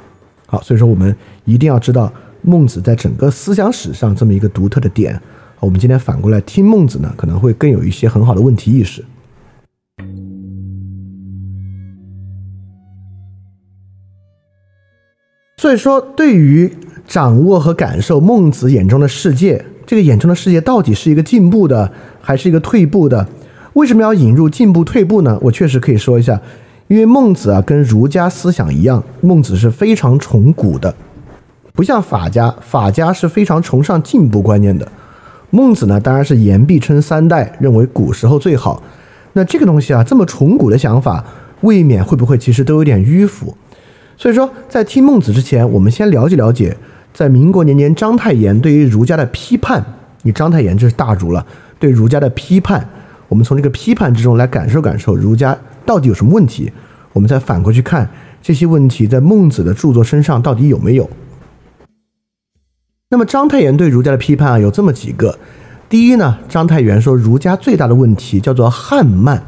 [0.47, 5.21] 好，所以说我们一定要知道孟子在整个思想史上这么一个独特的点。
[5.61, 9.05] 我们今天反过来听孟子呢，可能会更有一些很好的问题意识。
[15.57, 16.73] 所以说，对于
[17.07, 23.29] 掌握和感受孟子眼中的世界，这个眼中的世界到底是一个进步的，还是一个退步的？
[23.75, 25.39] 为什么要引入进步退步呢？
[25.43, 26.43] 我确实可以说一下，
[26.93, 30.95] 因为孟子啊，跟儒家思想一样，孟子是非常崇古的，
[31.73, 34.87] 不像法家，法家是非常崇尚进步观念的。
[35.49, 38.83] 孟子呢，当然是言必称三代，认为古时候最好。
[39.33, 41.25] 那这个东西啊，这么崇古的想法，
[41.63, 43.57] 未免会不会其实都有点迂腐？
[44.19, 46.77] 所以说，在听孟子之前，我们先了解了解，
[47.15, 49.83] 在民国年间章太炎对于儒家的批判。
[50.25, 51.47] 你章太炎这是大儒了，
[51.79, 52.87] 对儒家的批判，
[53.29, 56.73] 我们从这个批判之中来感受感受儒家到底有什么问题。
[57.13, 58.09] 我们再反过去看
[58.41, 61.09] 这些问题在孟子的著作身上到底有没有。
[63.11, 65.39] 那么章太炎对儒家的批判啊，有这么几个。
[65.89, 69.43] 第一呢，章太炎说儒家最大的问题叫做汉慢。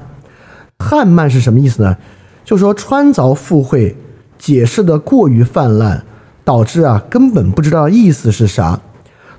[0.79, 1.97] 汉慢是什么意思呢？
[2.45, 3.97] 就是说穿凿附会。
[4.37, 6.05] 解释的过于泛滥，
[6.45, 8.79] 导致啊根本不知道意思是啥。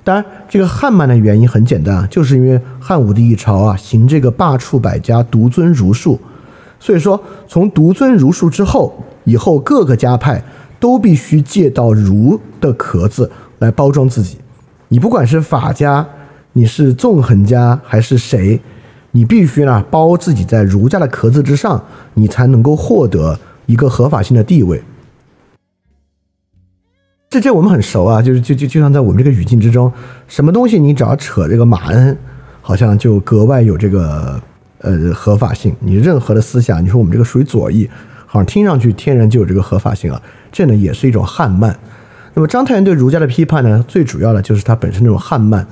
[0.02, 6.18] 当然，这个汉慢的原因很简单啊，就是因为汉武帝一朝啊行这个罢黜百家，独尊儒术。
[6.78, 10.42] 所以说，从独尊儒术之后，以后各个家派
[10.78, 14.38] 都必须借到儒的壳子来包装自己。
[14.88, 16.06] 你不管是法家，
[16.52, 18.60] 你是纵横家还是谁，
[19.10, 21.82] 你必须呢包自己在儒家的壳子之上，
[22.14, 24.82] 你才能够获得一个合法性的地位。
[27.28, 29.92] 这这我们很熟啊，就是就就就像在我们这个语境之中，
[30.28, 32.16] 什么东西你只要扯这个马恩，
[32.62, 34.40] 好像就格外有这个
[34.78, 35.74] 呃合法性。
[35.80, 37.88] 你任何的思想，你说我们这个属于左翼，
[38.26, 40.20] 好像听上去天然就有这个合法性啊。
[40.52, 41.78] 这呢也是一种汉慢。
[42.34, 45.66] 那么章太炎对儒家的批判呢，最主要的就是他本身这种汉慢。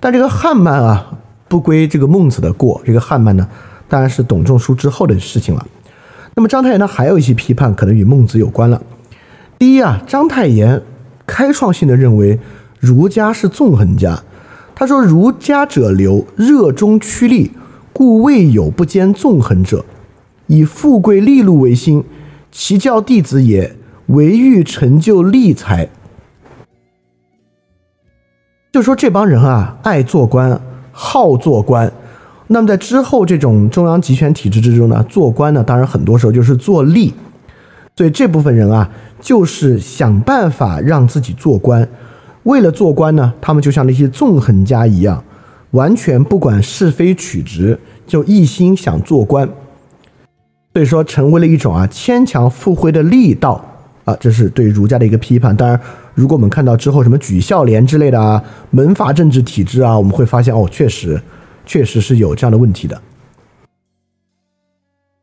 [0.00, 2.80] 但这个汉慢啊，不归这个孟子的过。
[2.84, 3.46] 这个汉慢呢，
[3.88, 5.66] 当然是董仲舒之后的事情了。
[6.34, 8.80] 那么章太炎呢，还有一些批判可能与孟子有关了。
[9.58, 10.80] 第一啊，章太炎
[11.26, 12.38] 开创性的认为
[12.78, 14.22] 儒家是纵横家。
[14.74, 17.50] 他说：“儒家者流，热衷趋利，
[17.92, 19.84] 故未有不兼纵横者。
[20.46, 22.02] 以富贵利禄为心，
[22.50, 25.88] 其教弟子也，唯欲成就利才。”
[28.72, 30.60] 就说这帮人啊，爱做官，
[30.92, 31.92] 好做官。
[32.46, 37.12] 那么在之后这种中央集权体制之中呢，做官呢，当然很多时候就是做利。
[37.96, 38.88] 所以这部分人啊，
[39.20, 41.86] 就是想办法让自己做官。
[42.44, 45.22] 为了做官呢，他们就像那些纵横家一样，
[45.72, 49.48] 完全不管是非曲直，就一心想做官。
[50.72, 53.64] 所以说，成为了一种啊牵强附会的力道
[54.04, 55.54] 啊，这是对儒家的一个批判。
[55.56, 55.80] 当然，
[56.14, 61.20] 如果我们看到之后什么举孝廉之类的啊，门阀政治体制啊，我们会发现哦，确实，
[61.66, 63.00] 确实是有这样的问题的。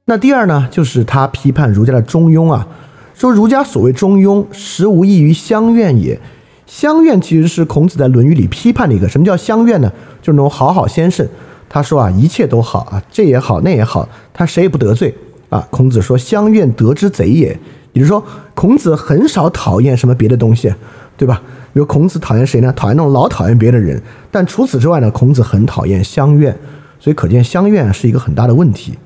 [0.05, 2.67] 那第二呢，就是他批判儒家的中庸啊，
[3.13, 6.19] 说儒家所谓中庸，实无异于乡愿也。
[6.65, 9.91] 乡愿其实是孔子在《论语》里批判的一个，什么叫乡愿呢？
[10.21, 11.27] 就是那种好好先生。
[11.69, 15.13] 他说啊，一切都好啊，这也好，那也好，他谁也不得罪
[15.49, 15.67] 啊。
[15.69, 17.57] 孔子说，乡愿得之贼也。
[17.93, 18.23] 也就是说，
[18.53, 20.73] 孔子很少讨厌什么别的东西，
[21.15, 21.41] 对吧？
[21.73, 22.73] 比如孔子讨厌谁呢？
[22.73, 24.01] 讨厌那种老讨厌别的人。
[24.29, 26.57] 但除此之外呢，孔子很讨厌乡愿，
[26.99, 28.97] 所以可见乡愿是一个很大的问题。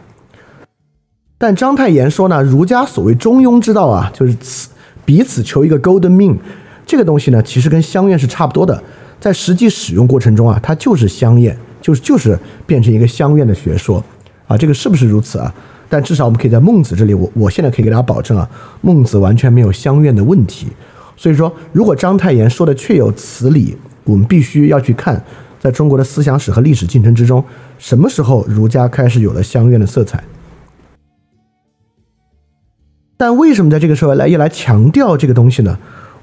[1.38, 4.70] 但章太炎说呢，儒家所谓中庸之道啊，就是此
[5.06, 6.36] 彼此求一个 golden mean，
[6.90, 8.84] 这个东西呢，其实跟香愿是差不多的，
[9.20, 14.04] 在实际使用过程中啊，它就是香愿，就是就是变成一个乡愿的学说
[14.48, 15.54] 啊，这个是不是如此啊？
[15.88, 18.50] 但至少我们可以在孟子这里，我我现在可以给大家保证啊，
[18.82, 20.66] 孟子完全没有乡愿的问题。
[21.16, 25.24] 所以说，如果章太炎说的确有此理，我们必须要去看，
[25.60, 27.44] 在中国的思想史和历史进程之中，
[27.78, 30.24] 什么时候儒家开始有了乡愿的色彩。
[33.16, 35.78] 但为什么在这个时候来又来强调这个东西呢？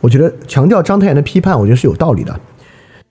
[0.07, 2.38] 我觉得强调章太炎的批判，我觉得是有道理的，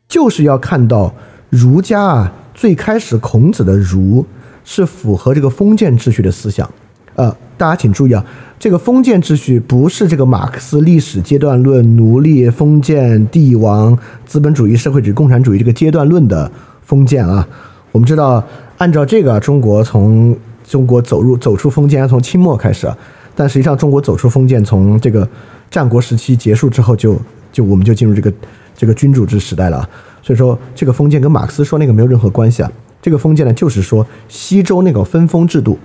[0.07, 1.13] 就是要看到
[1.49, 4.25] 儒家啊，最开始孔子的儒
[4.63, 6.69] 是符合这个封建秩序的思想。
[7.15, 8.23] 呃，大家请注意啊，
[8.57, 16.49] 这个封建秩序不是这个马克思历史阶段论、奴隶、封建、帝王、资本主义、社会主义、共产主义这个阶段论的
[16.81, 17.45] 封建啊。
[17.91, 18.41] 我们知道，
[18.77, 20.33] 按照这个，中国从
[20.65, 22.89] 中国走入走出封建，从清末开始。
[23.37, 25.27] 但实际上，中国走出封建，从这个
[25.75, 27.19] 战国时期结束之后，就
[27.51, 28.33] 就我们就进入这个
[28.77, 29.89] 这个君主制时代了。
[30.21, 32.71] 所以说，这个封建跟马克思说那个没有任何关系啊。
[33.01, 35.77] 这个封建呢，就是说西周那个分封制度。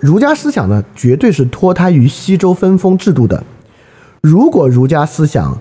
[0.00, 3.42] 儒家思想呢，绝对是脱胎于西周分封制度的。
[4.20, 5.58] 如果儒家思想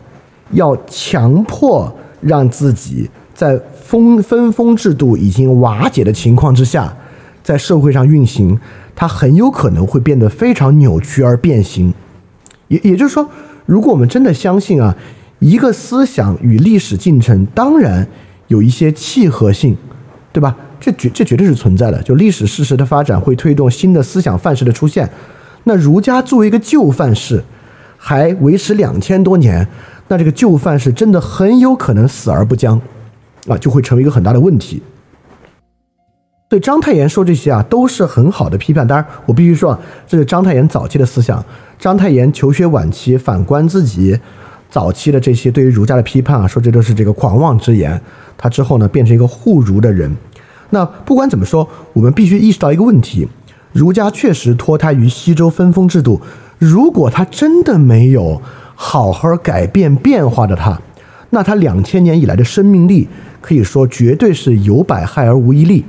[0.51, 6.95] 要强迫让自己在封分封制度已经瓦解的情况之下，
[7.41, 8.60] 在社会上运行。
[8.95, 11.91] 它很有可能会变得非常扭曲而变形，
[12.67, 13.30] 也也就是说，
[13.65, 14.95] 如果我们真的相信啊，
[15.39, 18.08] 一个思想与历史进程当然
[18.47, 19.76] 有一些契合性，
[20.32, 20.56] 对吧？
[20.80, 22.02] 这绝这绝对是存在的。
[22.04, 25.10] 就历史事实的发展会推动新的思想范式的出现。
[25.63, 27.41] 那儒家作为一个旧范式，
[27.97, 29.65] 还维持两千多年，
[30.10, 32.82] 那这个旧范式真的很有可能死而不僵，
[33.47, 34.84] 啊，就会成为一个很大的问题。
[36.54, 38.88] 对章太炎说这些啊，都是很好的批判。
[38.88, 41.44] 当然，我必须说，这是章太炎早期的思想。
[41.80, 44.16] 章太炎求学晚期，反观自己
[44.70, 48.00] 早期的这些对于儒家的批判啊，说这都是这个狂妄之言。
[48.38, 50.16] 他之后呢，变成一个护儒的人。
[50.70, 53.28] 那不管怎么说，我们必须意识到一个问题：
[53.72, 56.22] 儒家确实脱胎于西周分封制度。
[56.60, 58.39] 如果他真的没有
[58.76, 60.80] 好好改变变化的他，
[61.32, 63.08] 那他两千年以来的生命力，
[63.41, 65.84] 可以说绝对是有百害而无一利。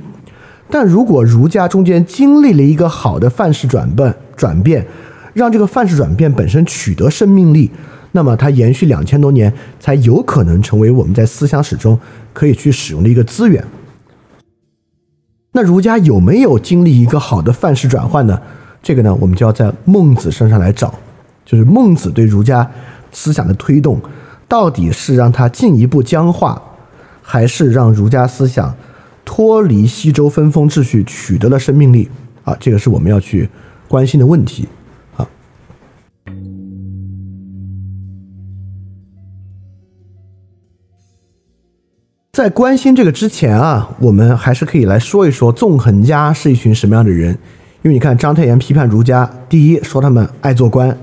[0.69, 4.85] 但如果儒家中间经历了一个好的范式转变，转变，
[5.33, 7.71] 让这个范式转变本身取得生命力，
[8.13, 11.97] 那么它延续两千多年，才有可能成为我们在思想史中
[12.33, 13.63] 可以去使用的一个资源。
[15.51, 18.41] 那儒家有没有经历一个好的范式转换呢？
[18.81, 20.93] 这个呢，我们就要在孟子身上来找，
[21.45, 22.69] 就是孟子对儒家
[23.11, 24.01] 思想的推动，
[24.47, 26.61] 到底是让它进一步僵化，
[27.21, 28.75] 还是让儒家思想？
[29.25, 32.07] 脱离西周分封秩序取得了生命力。
[32.45, 33.49] 啊，这个是我们要去
[33.87, 34.67] 关心的问题。
[35.17, 35.27] 啊。
[42.31, 47.31] 在关心这个之前啊，我们还是可以来说一说纵横家是一群什么样的人，
[47.81, 50.95] 因为你看章太炎批判儒家，第一说他们爱做官，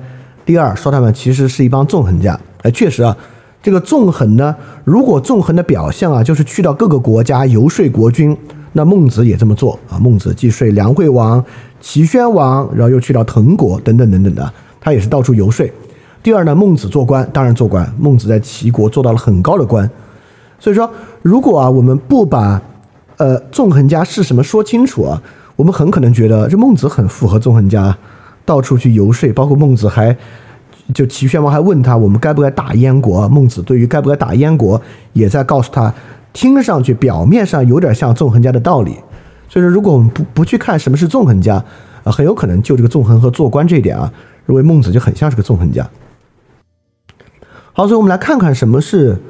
[0.45, 2.39] 第二说他们其实是一帮纵横家。
[2.63, 3.17] 哎，确实啊。
[3.63, 4.55] 这个纵横呢，
[4.85, 8.37] 如果纵横的表象啊，就是去到各个国家游说国君，
[8.73, 9.97] 那孟子也这么做啊。
[10.01, 11.43] 孟子既说梁惠王、
[11.81, 15.65] 齐宣王，然后又去到滕国等等等等的，他也是到处游说。
[16.25, 19.89] 第二呢，孟子做官，当然做官，孟子在齐国做到了很高的官。
[20.59, 20.91] 所以说，
[21.23, 22.61] 如果啊，我们不把，
[23.17, 25.23] 呃，纵横家是什么说清楚啊，
[25.55, 27.97] 我们很可能觉得这孟子很符合纵横家，
[28.45, 30.17] 到处去游说，包括孟子还，
[30.93, 33.29] 就齐宣王还问他，我们该不该打燕国？
[33.29, 34.81] 孟子对于该不该打燕国，
[35.13, 35.93] 也在告诉他，
[36.33, 38.97] 听上去表面上有点像纵横家的道理。
[39.49, 41.65] 所以说，如果我们不不去看什么是纵横家，
[42.05, 44.13] 啊，很有可能就这个纵横和做官这一点啊，
[44.47, 45.89] 认为孟子就很像是个纵横家。
[47.73, 49.21] 好，所以我们来看看什么是。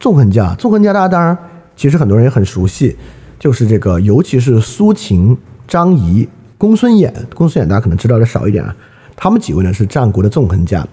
[0.00, 1.38] 纵横家，纵横家，大家当然
[1.76, 2.96] 其实很多人也很熟悉，
[3.38, 7.08] 就是这个，尤其是苏秦、张仪、公孙衍。
[7.36, 8.74] 公孙衍大家可能知道的少一点啊，
[9.14, 10.84] 他们几位呢是战国的纵横家。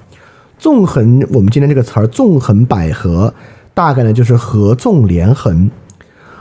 [0.60, 3.32] 纵横，我们今天这个词儿“纵横捭阖”，
[3.74, 5.72] 大概呢就是合纵连横。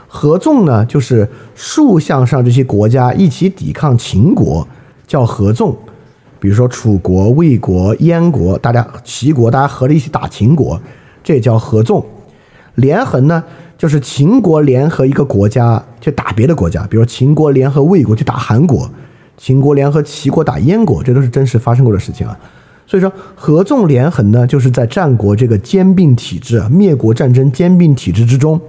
[0.09, 4.67] 合纵呢就是竖向上这些国家一起抵抗秦国，
[5.07, 5.73] 叫合纵。
[6.37, 10.77] 比如说楚国、魏国、燕国，大家齐国，大家合着一起打秦国，
[11.23, 12.05] 这叫合纵。
[12.75, 13.41] 连横呢，
[13.77, 18.89] 就是秦国联合一个国家去打别的国家，比如秦国联合魏国去打韩国，
[19.37, 22.37] 秦国联合齐国打燕国，这都是真实发生过的事情啊。
[22.89, 28.59] 所以说，合纵连横呢，就是在战国这个兼并体制、灭国战争兼并体制之中，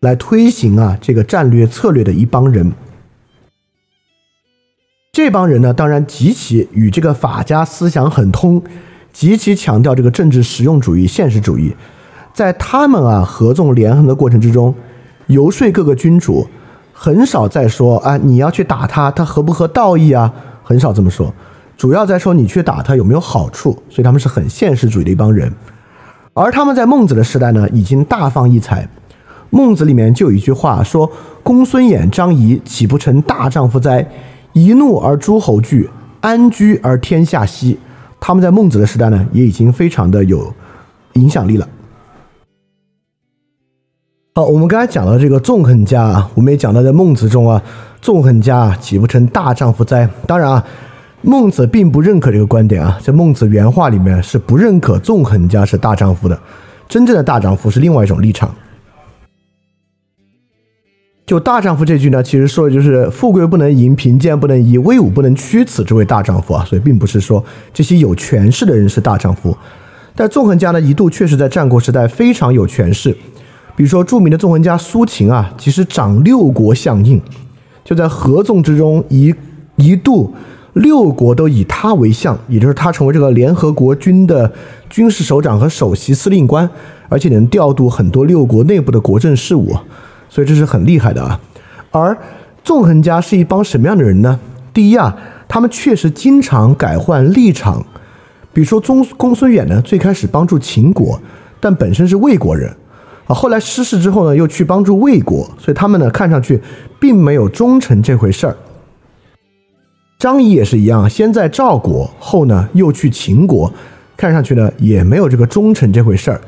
[0.00, 2.72] 来推行啊这个战略策略的一帮人。
[5.12, 8.60] 这帮人呢，当然极其与这个法家思想很通，
[9.12, 11.72] 极其强调这个政治实用主义、现实主义。
[12.34, 14.74] 在他们啊合纵连横的过程之中，
[15.28, 16.44] 游说各个君主，
[16.92, 20.34] 很少再说啊你要去打他，他合不合道义啊？
[20.64, 21.32] 很少这么说，
[21.76, 23.72] 主要在说你去打他有没有好处。
[23.88, 25.52] 所以他们是很现实主义的一帮人。
[26.32, 28.88] 而他们在孟子的时代呢，已经大放异彩。
[29.50, 31.10] 孟子里面就有一句话说
[31.42, 34.06] ：“公孙衍、张仪岂不成大丈夫哉？
[34.52, 35.88] 一怒而诸侯惧，
[36.20, 37.78] 安居而天下息。”
[38.18, 40.52] 他们在孟子的时代呢，也已经非常的有
[41.12, 41.68] 影响力了。
[44.34, 47.62] 好，我们刚才讲到这个纵横家啊，我们也讲到在孟子中啊，
[48.02, 50.08] 纵横家岂不成大丈夫哉？
[50.26, 50.64] 当然啊，
[51.22, 56.38] 孟子并不认可这个观点啊，在孟子原话里面是不认可纵横家是大丈夫的，
[56.88, 58.54] 真正的大丈夫是另外一种立场。
[61.26, 66.64] 就大丈夫这句呢，其实说的就是富贵不能淫，贫贱不能移，威武不能屈，此之谓大丈夫啊。
[66.64, 67.44] 所以并不是说
[67.74, 69.56] 这些有权势的人是大丈夫，
[70.14, 73.16] 但纵横家呢，一度确实在战国时代非常有权势。
[73.74, 77.20] 比如说，著名的纵横家苏秦啊，其实掌六国相印，
[77.84, 79.34] 就在合纵之中，一
[79.74, 80.32] 一度
[80.76, 84.52] 六国都以他为相，也就是他成为这个联合国军的
[84.90, 86.68] 军事首长和首席司令官，
[87.08, 89.74] 而且能调度很多六国内部的国政事务，
[90.28, 91.40] 所以这是很厉害的啊。
[91.90, 92.16] 而
[92.62, 94.38] 纵横家是一帮什么样的人呢？
[94.74, 95.16] 第一啊，
[95.48, 97.82] 他们确实经常改换立场，
[98.52, 101.18] 比如说公公孙远呢，最开始帮助秦国，
[101.58, 102.70] 但本身是魏国人。
[103.26, 106.60] 啊，后来失势之后呢，又去帮助魏国，所以他们呢看上去
[107.00, 108.54] 并没有忠诚这回事儿。
[110.26, 113.72] 张仪也是一样，先在赵国，后呢又去秦国，
[114.16, 116.40] 看上去呢也没有这个忠诚这回事儿。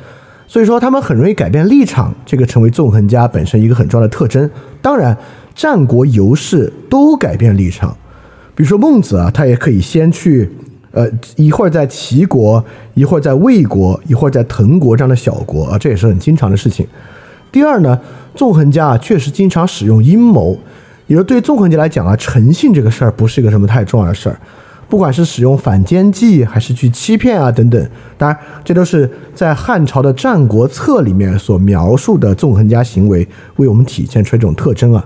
[0.49, 4.51] 所以说他们很容易改变立场，这个成为纵横家本身一个很重要的特征。
[4.83, 5.16] 当然，
[5.55, 7.97] 战国游士都改变立场，
[8.57, 10.51] 比如说孟子啊，他也可以先去。
[10.91, 11.07] 呃，
[11.37, 12.64] 一会儿在齐国，
[12.95, 16.85] 一会儿在魏国，一会儿在滕国这样的小国啊，这也是很经常的事情。
[17.53, 18.01] 第二呢，
[18.35, 20.59] 纵横家啊确实经常使用阴谋，
[21.09, 24.39] 也就对纵横家来讲啊，诚信这个事儿不是一个什么太重要的事儿，
[24.89, 35.05] 不管是使用反间计还是去欺骗啊等等，当然这都是在汉朝的《战国策》里面所描述的纵横家行为，为我们体现出这种特征啊。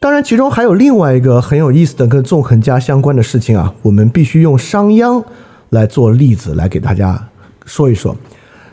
[0.00, 5.24] 当然，其中还有另外一个很有意思的跟纵横家相关的事情啊，我们必须用商鞅
[5.70, 7.28] 来做例子来给大家
[7.64, 8.14] 说一说。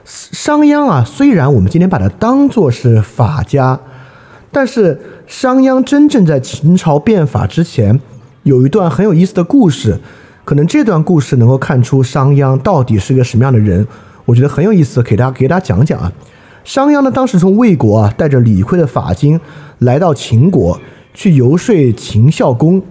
[0.03, 3.79] 商鞅啊，虽然我们今天把它当做是法家，
[4.51, 7.99] 但是商鞅真正在秦朝变法之前，
[8.43, 9.97] 有一段很有意思的故事，
[10.43, 13.87] 可能这段故事能够看出商鞅到底是个什么样的人，
[14.25, 16.11] 我觉得很有意思，给大家给大家讲讲啊。
[16.63, 19.39] 商鞅呢，当时从魏国啊带着李悝的法经
[19.79, 20.79] 来到秦国。
[21.13, 22.81] 去游说秦孝公，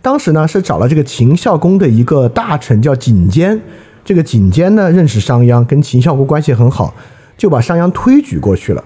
[0.00, 3.60] 当时呢是找了这个秦孝公的一个大臣叫景监，
[4.04, 6.94] 这个景监呢认识商鞅，跟秦孝公关系很好，
[7.36, 8.84] 就把商鞅推举过去了。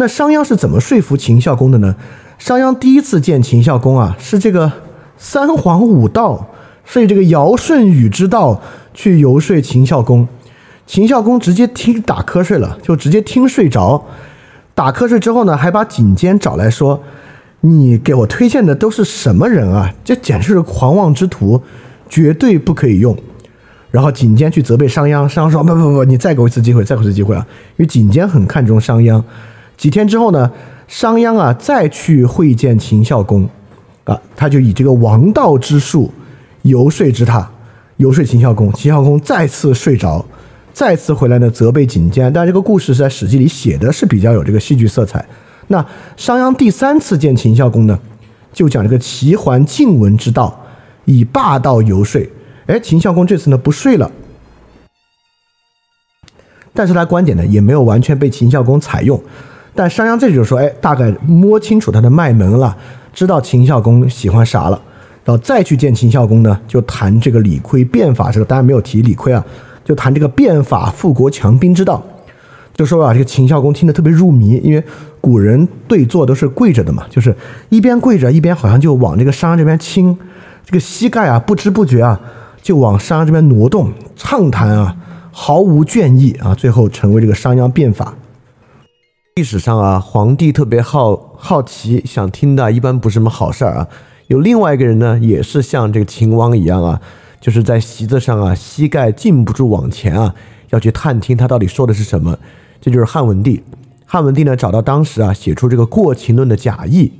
[0.00, 1.96] 那商鞅是怎么说服秦孝公的呢？
[2.38, 4.70] 商鞅第一次见秦孝公啊，是这个
[5.16, 6.46] 三皇五道，
[6.84, 8.62] 是以这个尧舜禹之道
[8.94, 10.28] 去游说秦孝公。
[10.86, 14.06] 秦孝公直接听打瞌睡了，就直接听睡着。
[14.72, 17.02] 打瞌睡之后呢，还把景监找来说
[17.62, 19.92] ：“你给我推荐的都是什么人啊？
[20.04, 21.60] 这简直是狂妄之徒，
[22.08, 23.18] 绝对不可以用。”
[23.90, 27.44] 然后景监去责备商鞅，商鞅说：“不不不，你再给我一次机会，再给我一次机会啊！”
[27.76, 29.20] 因为景监很看重商鞅。
[29.78, 30.50] 几天之后呢，
[30.88, 33.48] 商鞅啊再去会见秦孝公，
[34.04, 36.12] 啊，他就以这个王道之术
[36.62, 37.48] 游说之他，
[37.98, 38.72] 游说秦孝公。
[38.72, 40.24] 秦孝公再次睡着，
[40.72, 42.30] 再次回来呢责备景监。
[42.32, 45.24] 但这个故事是在《史记》里写的是比较有这个戏剧色彩。
[45.68, 47.96] 那商鞅第三次见秦孝公呢，
[48.52, 50.60] 就讲这个齐桓晋文之道，
[51.04, 52.20] 以霸道游说。
[52.66, 54.10] 哎，秦孝公这次呢不睡了，
[56.74, 59.22] 但是他观点呢也没有完全被秦孝公采用。
[59.78, 62.76] 但商鞅这就说，哎，大概摸清楚他的脉门了，
[63.12, 64.80] 知道秦孝公喜欢啥了，
[65.24, 69.44] 然后再去见秦孝公呢，就谈这个李悝变法这个，当然没有提李悝啊，
[69.84, 72.02] 就谈这个变法富国强兵之道。
[72.74, 74.82] 就说啊，这个秦孝公听得特别入迷，因为
[75.20, 77.32] 古人对坐都是跪着的嘛，就是
[77.68, 80.18] 一边跪着一边好像就往这个商鞅这边倾，
[80.64, 82.20] 这个膝盖啊不知不觉啊
[82.60, 84.96] 就往商鞅这边挪动，畅谈啊
[85.30, 88.12] 毫无倦意啊，最后成为这个商鞅变法。
[89.38, 93.86] 历史上啊，皇帝特别好好奇，想听的一般不是什么好事儿啊。
[94.26, 97.00] 有另外一个人呢，也是像这个秦王一样啊，
[97.40, 100.34] 就是在席子上啊，膝盖禁不住往前啊，
[100.70, 102.36] 要去探听他到底说的是什么。
[102.80, 103.62] 这就是汉文帝。
[104.06, 107.12] 汉文帝呢，找到当时啊，写出这个《过秦论》的贾谊，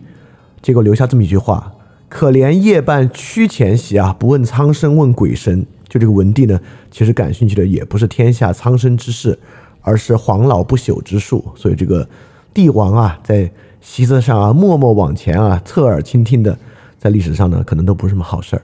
[0.61, 1.73] 结果留下这么一句话
[2.11, 6.59] ：“可怜夜半屈前席啊，不问苍生问鬼神。”就这个文帝呢，
[6.91, 9.39] 其实感兴趣的也不是天下苍生之事。
[9.81, 12.07] 而是黄老不朽之术，所以这个
[12.53, 13.51] 帝王啊，在
[13.81, 16.59] 席子上啊，默默往前啊，侧耳倾听的，
[16.99, 18.63] 在历史上呢，可能都不是什么好事儿。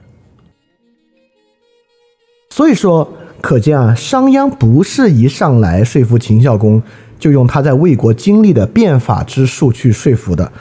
[2.49, 3.07] 所以说，
[3.41, 6.81] 可见啊，商鞅不是一上来说服秦孝公
[7.17, 10.51] 就用他在魏国经历的变法之术去说服的，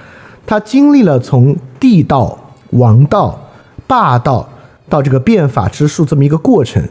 [0.47, 2.39] 他经历了从帝道、
[2.71, 3.39] 王道、
[3.87, 4.49] 霸道
[4.89, 6.83] 到这个变法之术这么一个过程。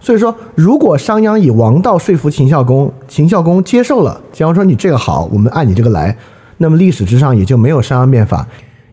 [0.00, 6.16] 所以说，如果商鞅以王道说服秦孝公，秦孝公接受了，秦孝公说你这个好，我们按你这个来，
[6.58, 8.46] 那么历史之上也就没有商鞅变法，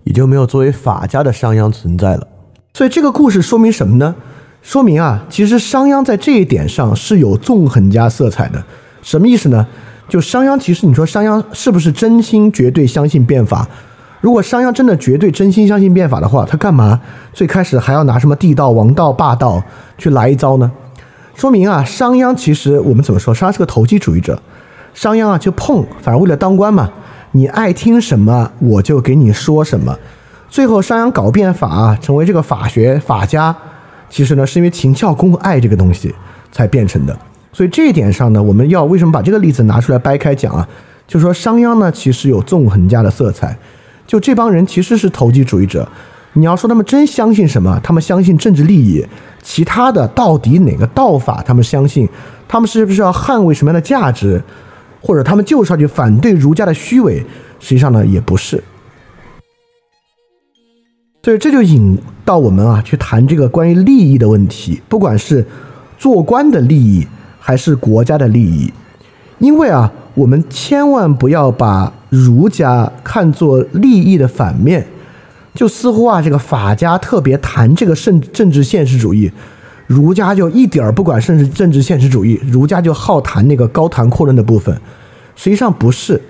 [0.03, 2.27] 也就没有作为法家的商鞅存在了。
[2.73, 4.15] 所以这个故事说明什么呢？
[4.61, 8.63] 说明啊，其实商鞅在这一点上是有纵横家色彩的。
[9.03, 9.67] 什么意思呢？
[10.09, 13.67] 就商鞅其实你说商鞅是不是真心绝对相信变法？
[14.21, 16.99] 如果商鞅真的绝对真心相信变法的话，他干嘛
[17.31, 19.61] 最开始还要拿什么地道、王道、霸道
[19.99, 20.71] 去来一招呢？
[21.35, 23.33] 说明啊，商鞅其实我们怎么说？
[23.33, 24.41] 商鞅是个投机主义者。
[24.93, 26.89] 商鞅啊，就碰，反正为了当官嘛，
[27.33, 29.99] 你爱听什么我就给你说什么。
[30.49, 33.53] 最后商鞅搞变法，啊成为这个法学法家，
[34.09, 36.15] 其实呢是因为秦孝公爱这个东西
[36.53, 37.17] 才变成的。
[37.51, 40.65] 所以这一点上呢，我们要为什么把这个例子拿出来掰开讲啊？
[41.05, 43.57] 就说商鞅呢，其实有纵横家的色彩。
[44.07, 45.85] 就这帮人其实是投机主义者。
[46.37, 47.79] 你要说他们真相信什么？
[47.81, 49.05] 他们相信政治利益。
[49.41, 52.09] 其他的到底哪个道法他们相信？
[52.47, 54.43] 他们是不是要捍卫什么样的价值？
[55.01, 57.23] 或者他们就是要去反对儒家的虚伪？
[57.59, 58.61] 实际上呢，也不是。
[61.23, 65.45] 所以这就引到我们啊，去谈这个关于利益的问题，不管是
[65.97, 67.07] 做官的利益
[67.39, 68.73] 还是国家的利益，
[69.39, 74.85] 因为啊，我们千万不要把儒家看作利益的反面。
[75.55, 79.31] 就似乎啊，这个法家特别谈这个政政治现实主义，
[79.87, 84.75] 儒家就一点儿不管政治政治现实主义，儒家就好谈那个高谈阔论的部分。
[85.35, 86.21] 实际上不是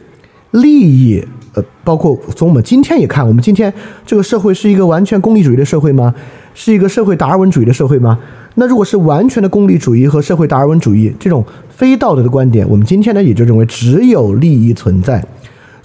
[0.52, 1.24] 利益，
[1.54, 3.74] 呃，包括从我们今天也看，我们今天
[4.06, 6.14] 这个社会是一个完全功利主义的社会吗？
[6.54, 8.18] 是一个社会达尔文主义的社会吗？
[8.56, 15.22] 那如果是完全的功利主义和社会达尔文主义这种非道德的观点，我们今天呢也就认为只有利益存在。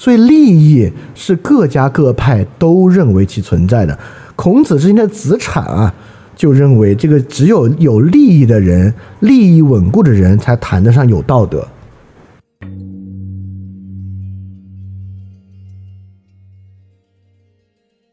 [0.01, 3.99] 所以利益是各家各派都认为其存在的。
[4.35, 5.95] 孔子之前的子产啊，
[6.35, 11.69] 就认为这个只有有利益的人、利益稳固的人才谈得上有道德。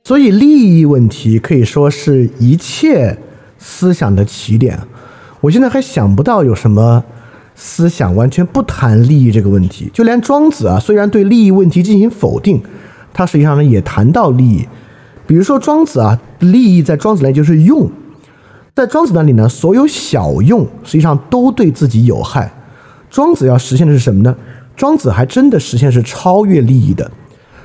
[0.03, 3.17] 所以利益问题可以说是一切
[3.57, 4.77] 思想的起点。
[5.39, 7.05] 我现在还想不到有什么。
[7.59, 12.61] 思想完全不谈利益这个问题，就连庄子啊，虽然对利益问题进行否定，
[13.11, 14.67] 他实际上呢也谈到利益。
[15.25, 17.89] 比如说庄子啊，利益在庄子那就是用，
[18.75, 22.53] 在庄子那里呢，所有小用实际上都对自己有害，
[23.09, 24.35] 庄子要实现的是什么呢？
[24.75, 27.09] 庄子还真的实现是超越利益的，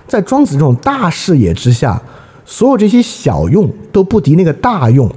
[0.09, 2.01] 在庄子这种大视野之下，
[2.47, 5.11] 所有这些小用都不敌那个大用。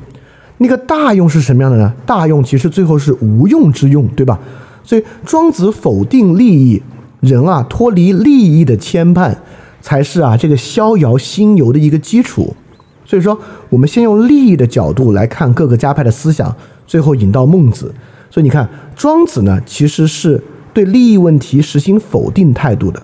[0.57, 1.93] 那个大用是什么样的呢？
[2.05, 4.37] 大用其实最后是无用之用，对吧？
[4.85, 6.81] 所以庄子否定利益，
[7.19, 9.35] 人啊脱离利益的牵绊，
[9.81, 12.55] 才是啊这个逍遥心游的一个基础。
[13.03, 13.37] 所以说，
[13.69, 16.55] 我们先用利益的角度来看各个家派的思想，
[16.87, 17.93] 最后引到孟子。
[18.29, 20.41] 所以你看，庄子呢其实是。
[20.75, 23.01] 对利益问题实行否定态度的。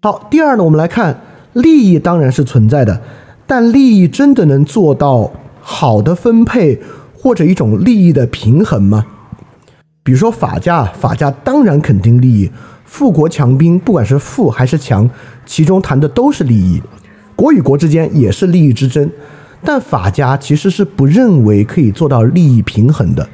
[0.00, 1.20] 好，第二呢，我们来看
[1.52, 3.02] 利益当然是存在的，
[3.46, 5.30] 但利益真的能做到
[5.60, 6.80] 好的分配
[7.14, 9.04] 或者一种利益的平衡吗？
[10.04, 12.50] 比如说法家，法家当然肯定利益，
[12.84, 15.08] 富国强兵，不管是富还是强，
[15.46, 16.82] 其中谈的都是利益，
[17.34, 19.10] 国与国之间也是利益之争，
[19.64, 23.26] 但法家其实是不认为可以做到利益平衡的，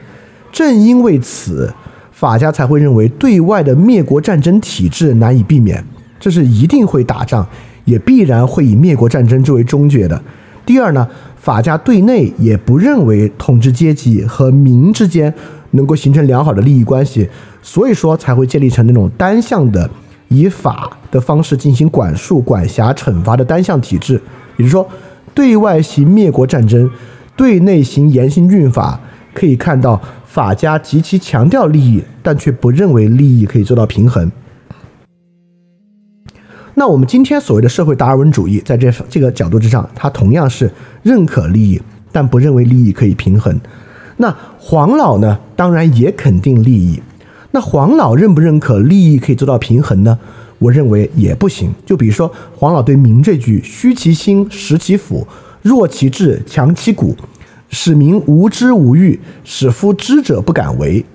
[0.53, 1.75] 正因为此。
[2.13, 5.83] 法家才会认为对外的灭国战争体制难以避免，
[6.21, 7.45] 这是一定会打仗，
[7.87, 10.23] 也必然会以灭国战争作为终结的。
[10.67, 15.33] 第二呢，法家对内也不认为统治阶级和民之间
[15.73, 17.29] 能够形成良好的利益关系，
[17.63, 19.89] 所以说才会建立成那种单向的
[20.29, 24.15] 以法的方式进行管束、管辖、惩罚的单向体制。
[24.57, 24.89] 也就是说，
[25.35, 26.91] 对外行灭国战争，
[27.37, 29.01] 对内行严刑峻法。
[29.33, 34.31] 可以看到，法家极其强调利益，但却不认为利益可以做到平衡。
[36.75, 40.69] 那我们今天所谓的社会达尔文主义，在这这个角度之上，它同样是
[41.05, 43.59] 认可利益，但不认为利益可以平衡。
[44.21, 45.39] 那黄老呢？
[45.57, 47.01] 当然也肯定利益。
[47.53, 50.19] 那黄老认不认可利益可以做到平衡呢？
[50.59, 51.73] 我认为也不行。
[51.87, 55.27] 就比如说黄老对民这句“虚其心，实其腹，
[55.63, 57.17] 弱其志，强其骨”。
[57.71, 61.07] 使民无知无欲，使夫知者不敢为。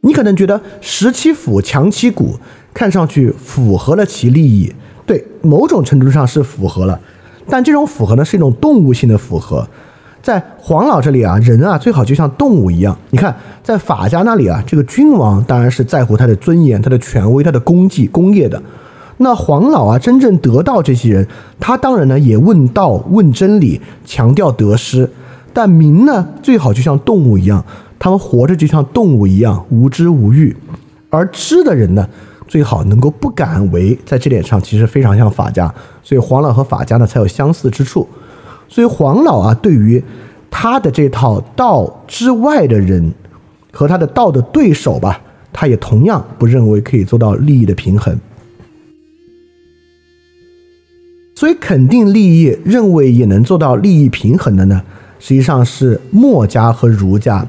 [0.00, 2.36] 你可能觉得食其腹，强其骨，
[2.74, 4.72] 看上去符合了其利益，
[5.06, 7.00] 对，某种程度上是符合了。
[7.48, 9.68] 但这种符合呢，是一种动物性的符合。
[10.22, 12.96] 在黄老这里啊，人啊最好就像动物一样。
[13.10, 18.62] 你看，在法家那里啊，这个君王当然是在乎他的尊严、他的权威、他的功绩、功业的。
[19.18, 25.08] 那黄老啊，真正得到这些人，他当然呢也问道、问真理，强调得失。
[25.52, 27.64] 但民呢，最好就像动物一样，
[27.98, 30.56] 他们活着就像动物一样无知无欲。
[31.08, 32.08] 而知的人呢，
[32.46, 38.06] 最好能够不敢为，在这点上其实非常像法家，所以黄老和法家呢才有相似之处。
[38.70, 40.02] 所以黄老啊，对于
[40.50, 43.12] 他的这套道之外的人
[43.72, 45.20] 和他的道的对手吧，
[45.52, 48.18] 他也同样不认为可以做到利益的平衡。
[51.34, 54.82] 所以，肯定利益认为也能做到利益平衡的呢，
[55.18, 57.46] 实际上是墨家和儒家。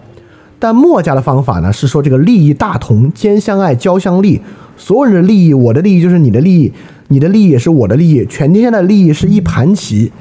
[0.58, 4.40] 但墨家的方法呢，是说这个利益大同，兼相爱，交相利，
[4.78, 6.72] 所有人的利益，我的利益就是你的利益，
[7.10, 10.12] 你的利益也是我的利益，全天下的利益是一盘棋。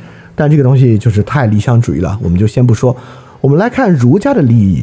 [0.40, 2.96] 但这个东西就是太理想主义了，我们就先不说。
[3.42, 4.82] 我们来看儒家的利益，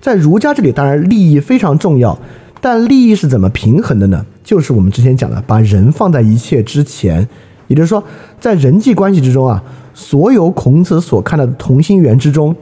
[0.00, 2.18] 在儒家这里，当然利益非常重要，
[2.62, 4.24] 但利益是怎么平衡的呢？
[4.42, 7.28] 就是我们之前讲的，把人放在一切之前。
[7.66, 8.02] 也就是说，
[8.40, 12.56] 在人际关系之中啊，所有孔子所看到的同心圆之中，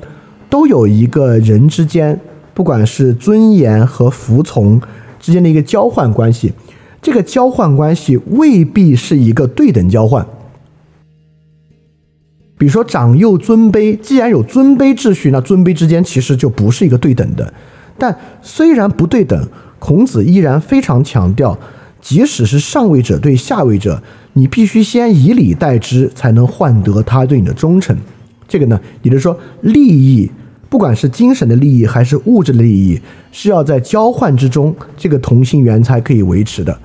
[0.51, 2.19] 都有一个人之间，
[2.53, 4.81] 不管是尊严和服从
[5.21, 6.53] 之间的一个交换关系。
[7.01, 10.27] 这个交换关系未必是一个对等交换。
[12.57, 17.53] 比如说长幼尊卑，既然有尊卑秩序，那尊卑之间其实就不是一个对等的。
[17.99, 19.49] 但虽然不对等，
[19.79, 21.59] 孔子依然非常强调，
[22.01, 24.03] 即使是上位者对下位者。
[24.37, 27.97] 你必须先以礼待之，才能换得他对你的忠诚。
[28.49, 30.29] 这个呢，也就是说，利益，
[30.69, 33.01] 不管是精神的利益还是物质的利益，
[33.31, 36.77] 是要在交换之中，这个同心圆才可以维持的。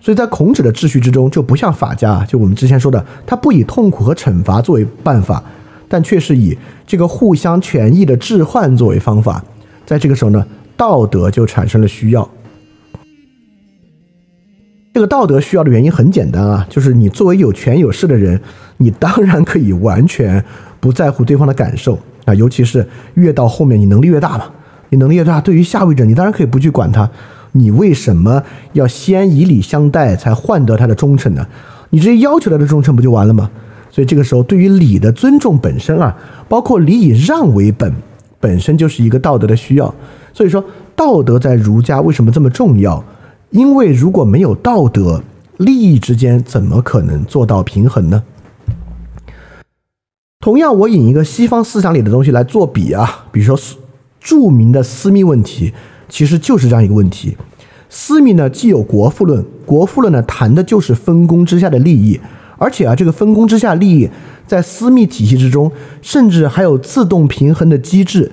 [0.00, 5.42] 所以在孔子的秩序之中，就不像法家，就我们之前说的，他不以痛苦和惩罚作为办法，
[5.88, 9.44] 但却是以这个互相权益的置换作为方法。
[9.84, 12.28] 在这个时候呢，道德就产生了需要。
[14.94, 18.40] 这个道德需要的原因很简单啊，就是你作为有权有势的人，
[18.78, 20.42] 你当然可以完全
[20.80, 24.50] 不在乎对方的感受啊，尤其是越到后面你能力越大嘛，
[24.88, 27.10] 你能力越大，对于下位者你当然可以不去管他，
[27.58, 28.42] 你为什么
[28.72, 31.46] 要先以礼相待才换得他的忠诚呢？
[31.90, 33.50] 你直接要求他的忠诚不就完了吗？
[33.90, 36.16] 所以这个时候对于礼的尊重本身啊，
[36.48, 37.94] 包括礼以让为本，
[38.38, 39.94] 本身就是一个道德的需要。
[40.32, 40.62] 所以说
[40.94, 43.02] 道德在儒家为什么这么重要？
[43.50, 45.22] 因为如果没有道德，
[45.58, 48.22] 利益之间怎么可能做到平衡呢？
[50.40, 53.58] 同样，我引一个西方思想里的东西来做比啊，比如说
[54.20, 55.72] 著名的私密问题，
[56.08, 57.36] 其实就是这样一个问题。
[57.88, 62.18] 私密呢，既有国富论，国富论呢谈的就是分工之下的利益，
[62.58, 64.10] 而且啊，这个分工之下利益
[64.44, 65.70] 在私密体系之中，
[66.02, 68.30] 甚至还有自动平衡的机制，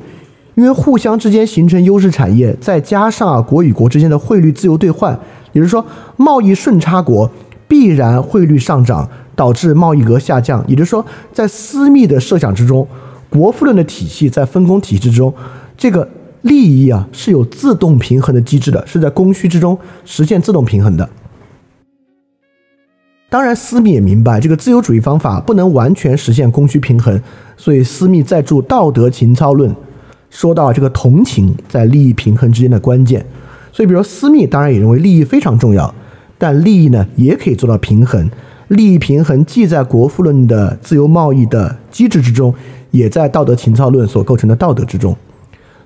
[0.55, 5.17] 因为互相之间形成优势产业，再加上啊国与国之间的汇率自由兑换，
[5.51, 5.86] 也就是说
[6.17, 7.30] 贸易顺差国
[7.67, 10.65] 必然汇率上涨，导致贸易额下降。
[10.67, 12.88] 也就是说，在私密的设想之中，
[13.30, 15.32] 国富论的体系在分工体系之中，
[15.78, 16.09] 这个。
[16.43, 21.09] 利益啊是有自动平衡的机制的，是在供需之中实现自动平衡的。
[23.29, 27.19] 当然，斯密也明白这个自由主义方法不能完全实现供需平衡，
[27.57, 29.71] 所以斯密在著《道德情操论》
[30.29, 33.25] 说到这个同情在利益平衡之间的关键。
[33.71, 35.91] 所以，比如斯密当然也认为利益非常重要，
[36.37, 38.29] 但利益呢也可以做到平衡。
[38.67, 42.53] 利益平衡既在国富论的自由贸易的机制之中，
[42.91, 45.17] 也在道德情操论所构成的道德之中。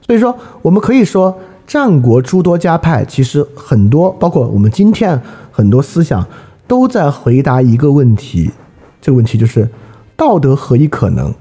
[0.07, 1.37] 所以说，我们可以说，
[1.67, 6.25] 战国诸多家派其实很多，包括我们今天很多思想，
[6.65, 8.49] 都在回答一个问题。
[9.01, 9.69] 这个问题就是：
[10.15, 11.33] 道德何以可能？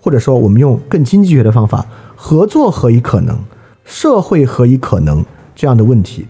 [0.00, 1.86] 或者说，我们用更经济学的方法，
[2.16, 3.38] 合作何以可能？
[3.84, 5.24] 社会何以可能？
[5.54, 6.26] 这样的问题。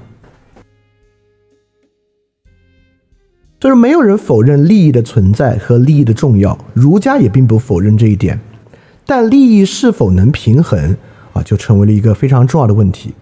[3.59, 8.39] 就是没有人否认利益的存在和利益的重要，儒家也并不否认这一点。
[9.07, 10.95] 但利益是否能平衡？
[11.35, 13.13] 啊，就成为了一个非常重要的问题，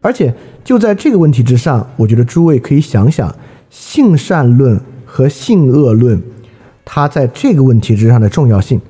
[0.00, 0.34] 而且
[0.64, 3.32] 就在这个问题之上，我觉得诸位可以想想
[3.70, 6.20] 性善论和性恶论，
[6.84, 8.80] 它在这个问题之上的重要性。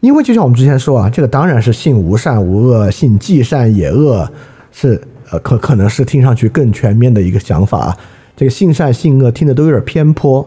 [0.00, 4.28] 因为就像我们之前说啊，这个当然是性无善无恶，性既善也恶，
[4.72, 5.00] 是
[5.30, 7.96] 呃可可能是听上去更全面的一个想法啊。
[8.36, 10.44] 这个性善性恶听的都有点偏颇，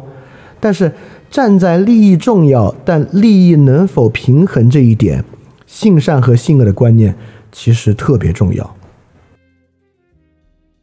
[0.60, 0.92] 但是
[1.32, 5.24] 站在利益重要但利益能否平衡这一点，
[5.66, 7.16] 性善和性恶的观念。
[7.56, 8.76] 其实特别重要。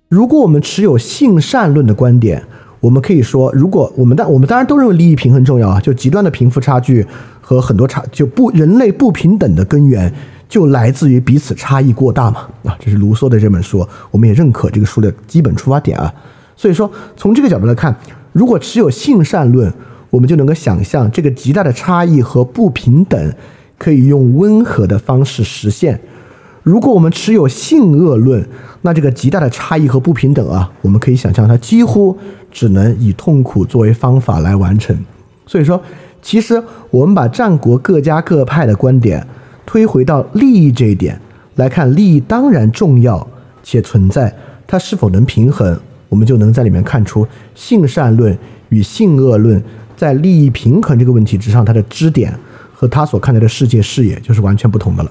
[0.08, 2.42] 如果我们持有性善论的观点，
[2.80, 7.06] 我们可以说，如果我们当我们当然都认为利益平衡重要啊，就极端的贫富差距
[7.42, 10.10] 和很多差就不人类不平等的根源
[10.48, 16.12] 就来自于彼此差异过大嘛啊，这是卢梭的这本书，我们也认可这个书的基本出发点啊。
[16.56, 17.94] 所以说，从这个角度来看，
[18.32, 19.70] 如果持有性善论，
[20.08, 23.34] 我们就能够想象这个极大的差异和不平等
[23.76, 26.00] 可以用温和的方式实现。
[26.62, 28.46] 如果我们持有性恶论，
[28.82, 32.16] 那这个极大的差异和不平等啊，我们可以想象它几乎
[32.50, 34.96] 只能以痛苦作为方法来完成。
[35.46, 35.82] 所以说，
[36.22, 39.26] 其实我们把战国各家各派的观点
[39.66, 41.20] 推回到利益这一点
[41.56, 43.26] 来看，利益当然重要
[43.64, 44.32] 且存在，
[44.66, 45.76] 它是否能平衡，
[46.08, 48.36] 我们就能在里面看出性善论
[48.68, 49.60] 与性恶论
[49.96, 52.32] 在利益平衡这个问题之上，它的支点
[52.72, 55.10] 和他所看待的世界视野就是完全不同的了。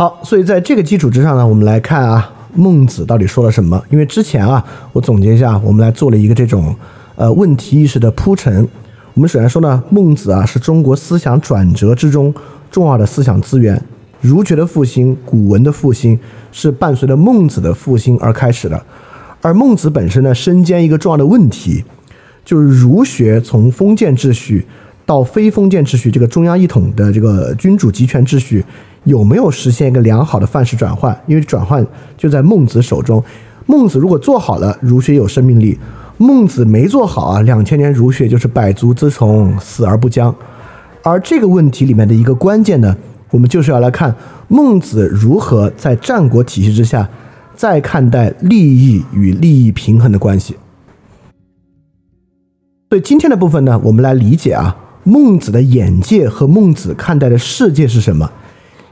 [0.00, 3.82] 好，所以在这个基础之上呢，我们来看啊，孟子到底说了什么？
[3.90, 6.72] 因为之前啊，我总结一下，我们来做了一个这种
[7.16, 8.64] 呃问题意识的铺陈。
[9.14, 12.32] 我们首先说呢，孟子啊是中国思想转折之中
[12.70, 13.82] 重要的思想资源。
[14.20, 16.16] 儒学的复兴、古文的复兴
[16.52, 18.80] 是伴随着孟子的复兴而开始的。
[19.42, 21.82] 而孟子本身呢，身兼一个重要的问题，
[22.44, 24.64] 就是儒学从封建秩序
[25.04, 28.64] 到非封建秩序，这个中央一统的这个君主集权秩序。
[29.04, 31.18] 有没有实现一个良好的范式转换？
[31.26, 31.86] 因为转换
[32.16, 33.22] 就在孟子手中。
[33.66, 35.78] 孟子如果做好了，儒学有生命力；
[36.16, 40.34] 孟子没做好啊，两千年儒学就是百足之虫，死而不僵。
[41.02, 42.96] 而这个问题里面的一个关键呢，
[43.30, 44.14] 我们就是要来看
[44.48, 47.08] 孟子如何在战国体系之下
[47.54, 50.56] 再看待利益与利益平衡的关系。
[52.88, 54.74] 所以今天的部分呢，我们来理解啊，
[55.04, 58.30] 孟子的眼界和孟子看待的世界是什么。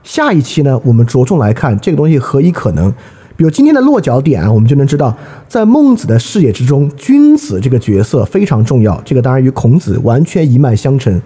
[0.06, 2.94] 下一期呢，我们着重来看这个东西何以可能。
[3.36, 5.14] 比如今天的落脚点啊，我们就能知道，
[5.48, 8.98] 在孟子的视野之中，君子这个角色非常重要。
[9.04, 11.20] 这个当然与孔子完全一脉相承。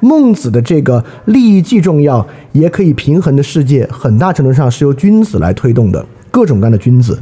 [0.00, 7.16] 孟子的这个利益既重要，也可以平衡的世界，很大程度上是由君子来推动的，各种各样的君子。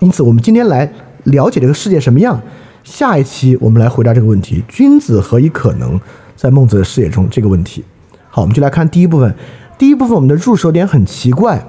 [0.00, 0.92] 因此，我们今天来
[1.24, 2.38] 了解这个世界什么样。
[2.84, 5.98] 下一期我们来回答这个问题：君子何以可能
[6.36, 7.82] 在孟子的视野中这个问题。
[8.28, 9.34] 好，我们就来看第一部分。
[9.78, 11.66] 第一部分我们的入手点很奇怪，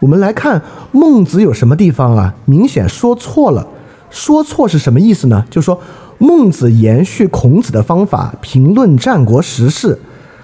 [0.00, 0.62] 我们来看
[0.92, 2.34] 孟子有什么地方啊？
[2.44, 3.66] 明显说错了。
[4.08, 5.44] 说错是什么意思呢？
[5.50, 5.80] 就是说
[6.18, 9.98] 孟子延续孔子的方法评论战国时事，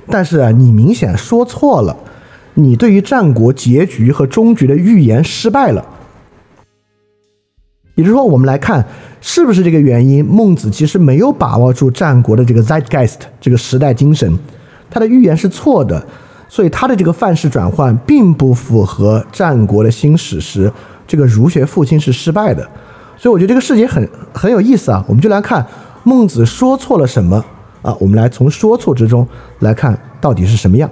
[0.09, 1.97] 但是啊，你明显说错了，
[2.55, 5.84] 你对于战国结局和终局的预言失败了。
[7.95, 8.84] 也就是说，我们来看
[9.20, 10.24] 是不是这个原因？
[10.24, 14.38] 孟子其实没有把握住战国的这个 zeitgeist 这个时代精神，
[14.90, 16.05] 他的预言是错的。
[16.53, 20.70] 所以他的这个范式转换并不符合战国的新史实，
[21.07, 22.62] 这个儒学复兴是失败的。
[23.16, 25.66] 所以我觉得这个事情很很有意思啊，我们就来看
[26.05, 27.42] 孟子说错了什么
[27.80, 29.26] 啊，我们来从说错之中
[29.61, 30.90] 来看到底是什么样。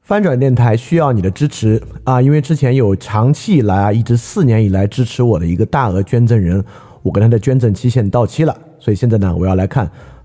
[0.00, 6.64] 翻转电台需要你的支持啊，因为之前有长期以来啊，一直四年以来支持我的一个大额捐赠人，
[7.02, 9.90] 我跟他的捐赠期限到期了，所以现在呢，我要来看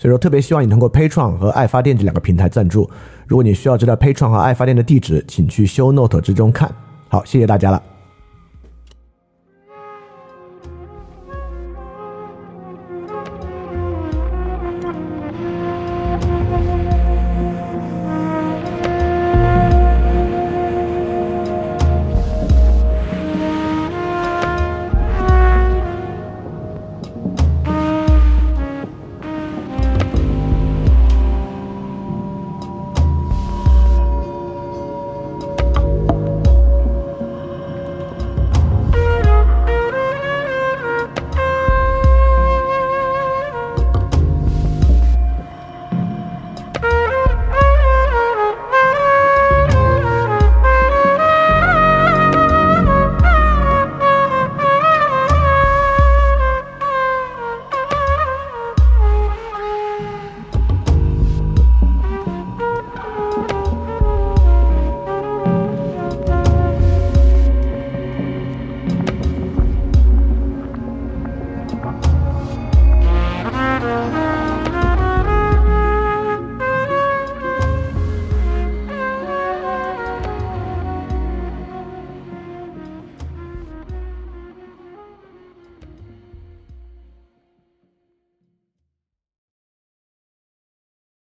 [0.00, 2.88] 所以说，特别希望你能够 Patreon 和爱发电这两个平台赞助。
[3.26, 6.74] 如果你需要知道 Patreon 和爱发电的地址，请去 Show Note 之中看。
[7.10, 7.89] 好，谢谢大家了。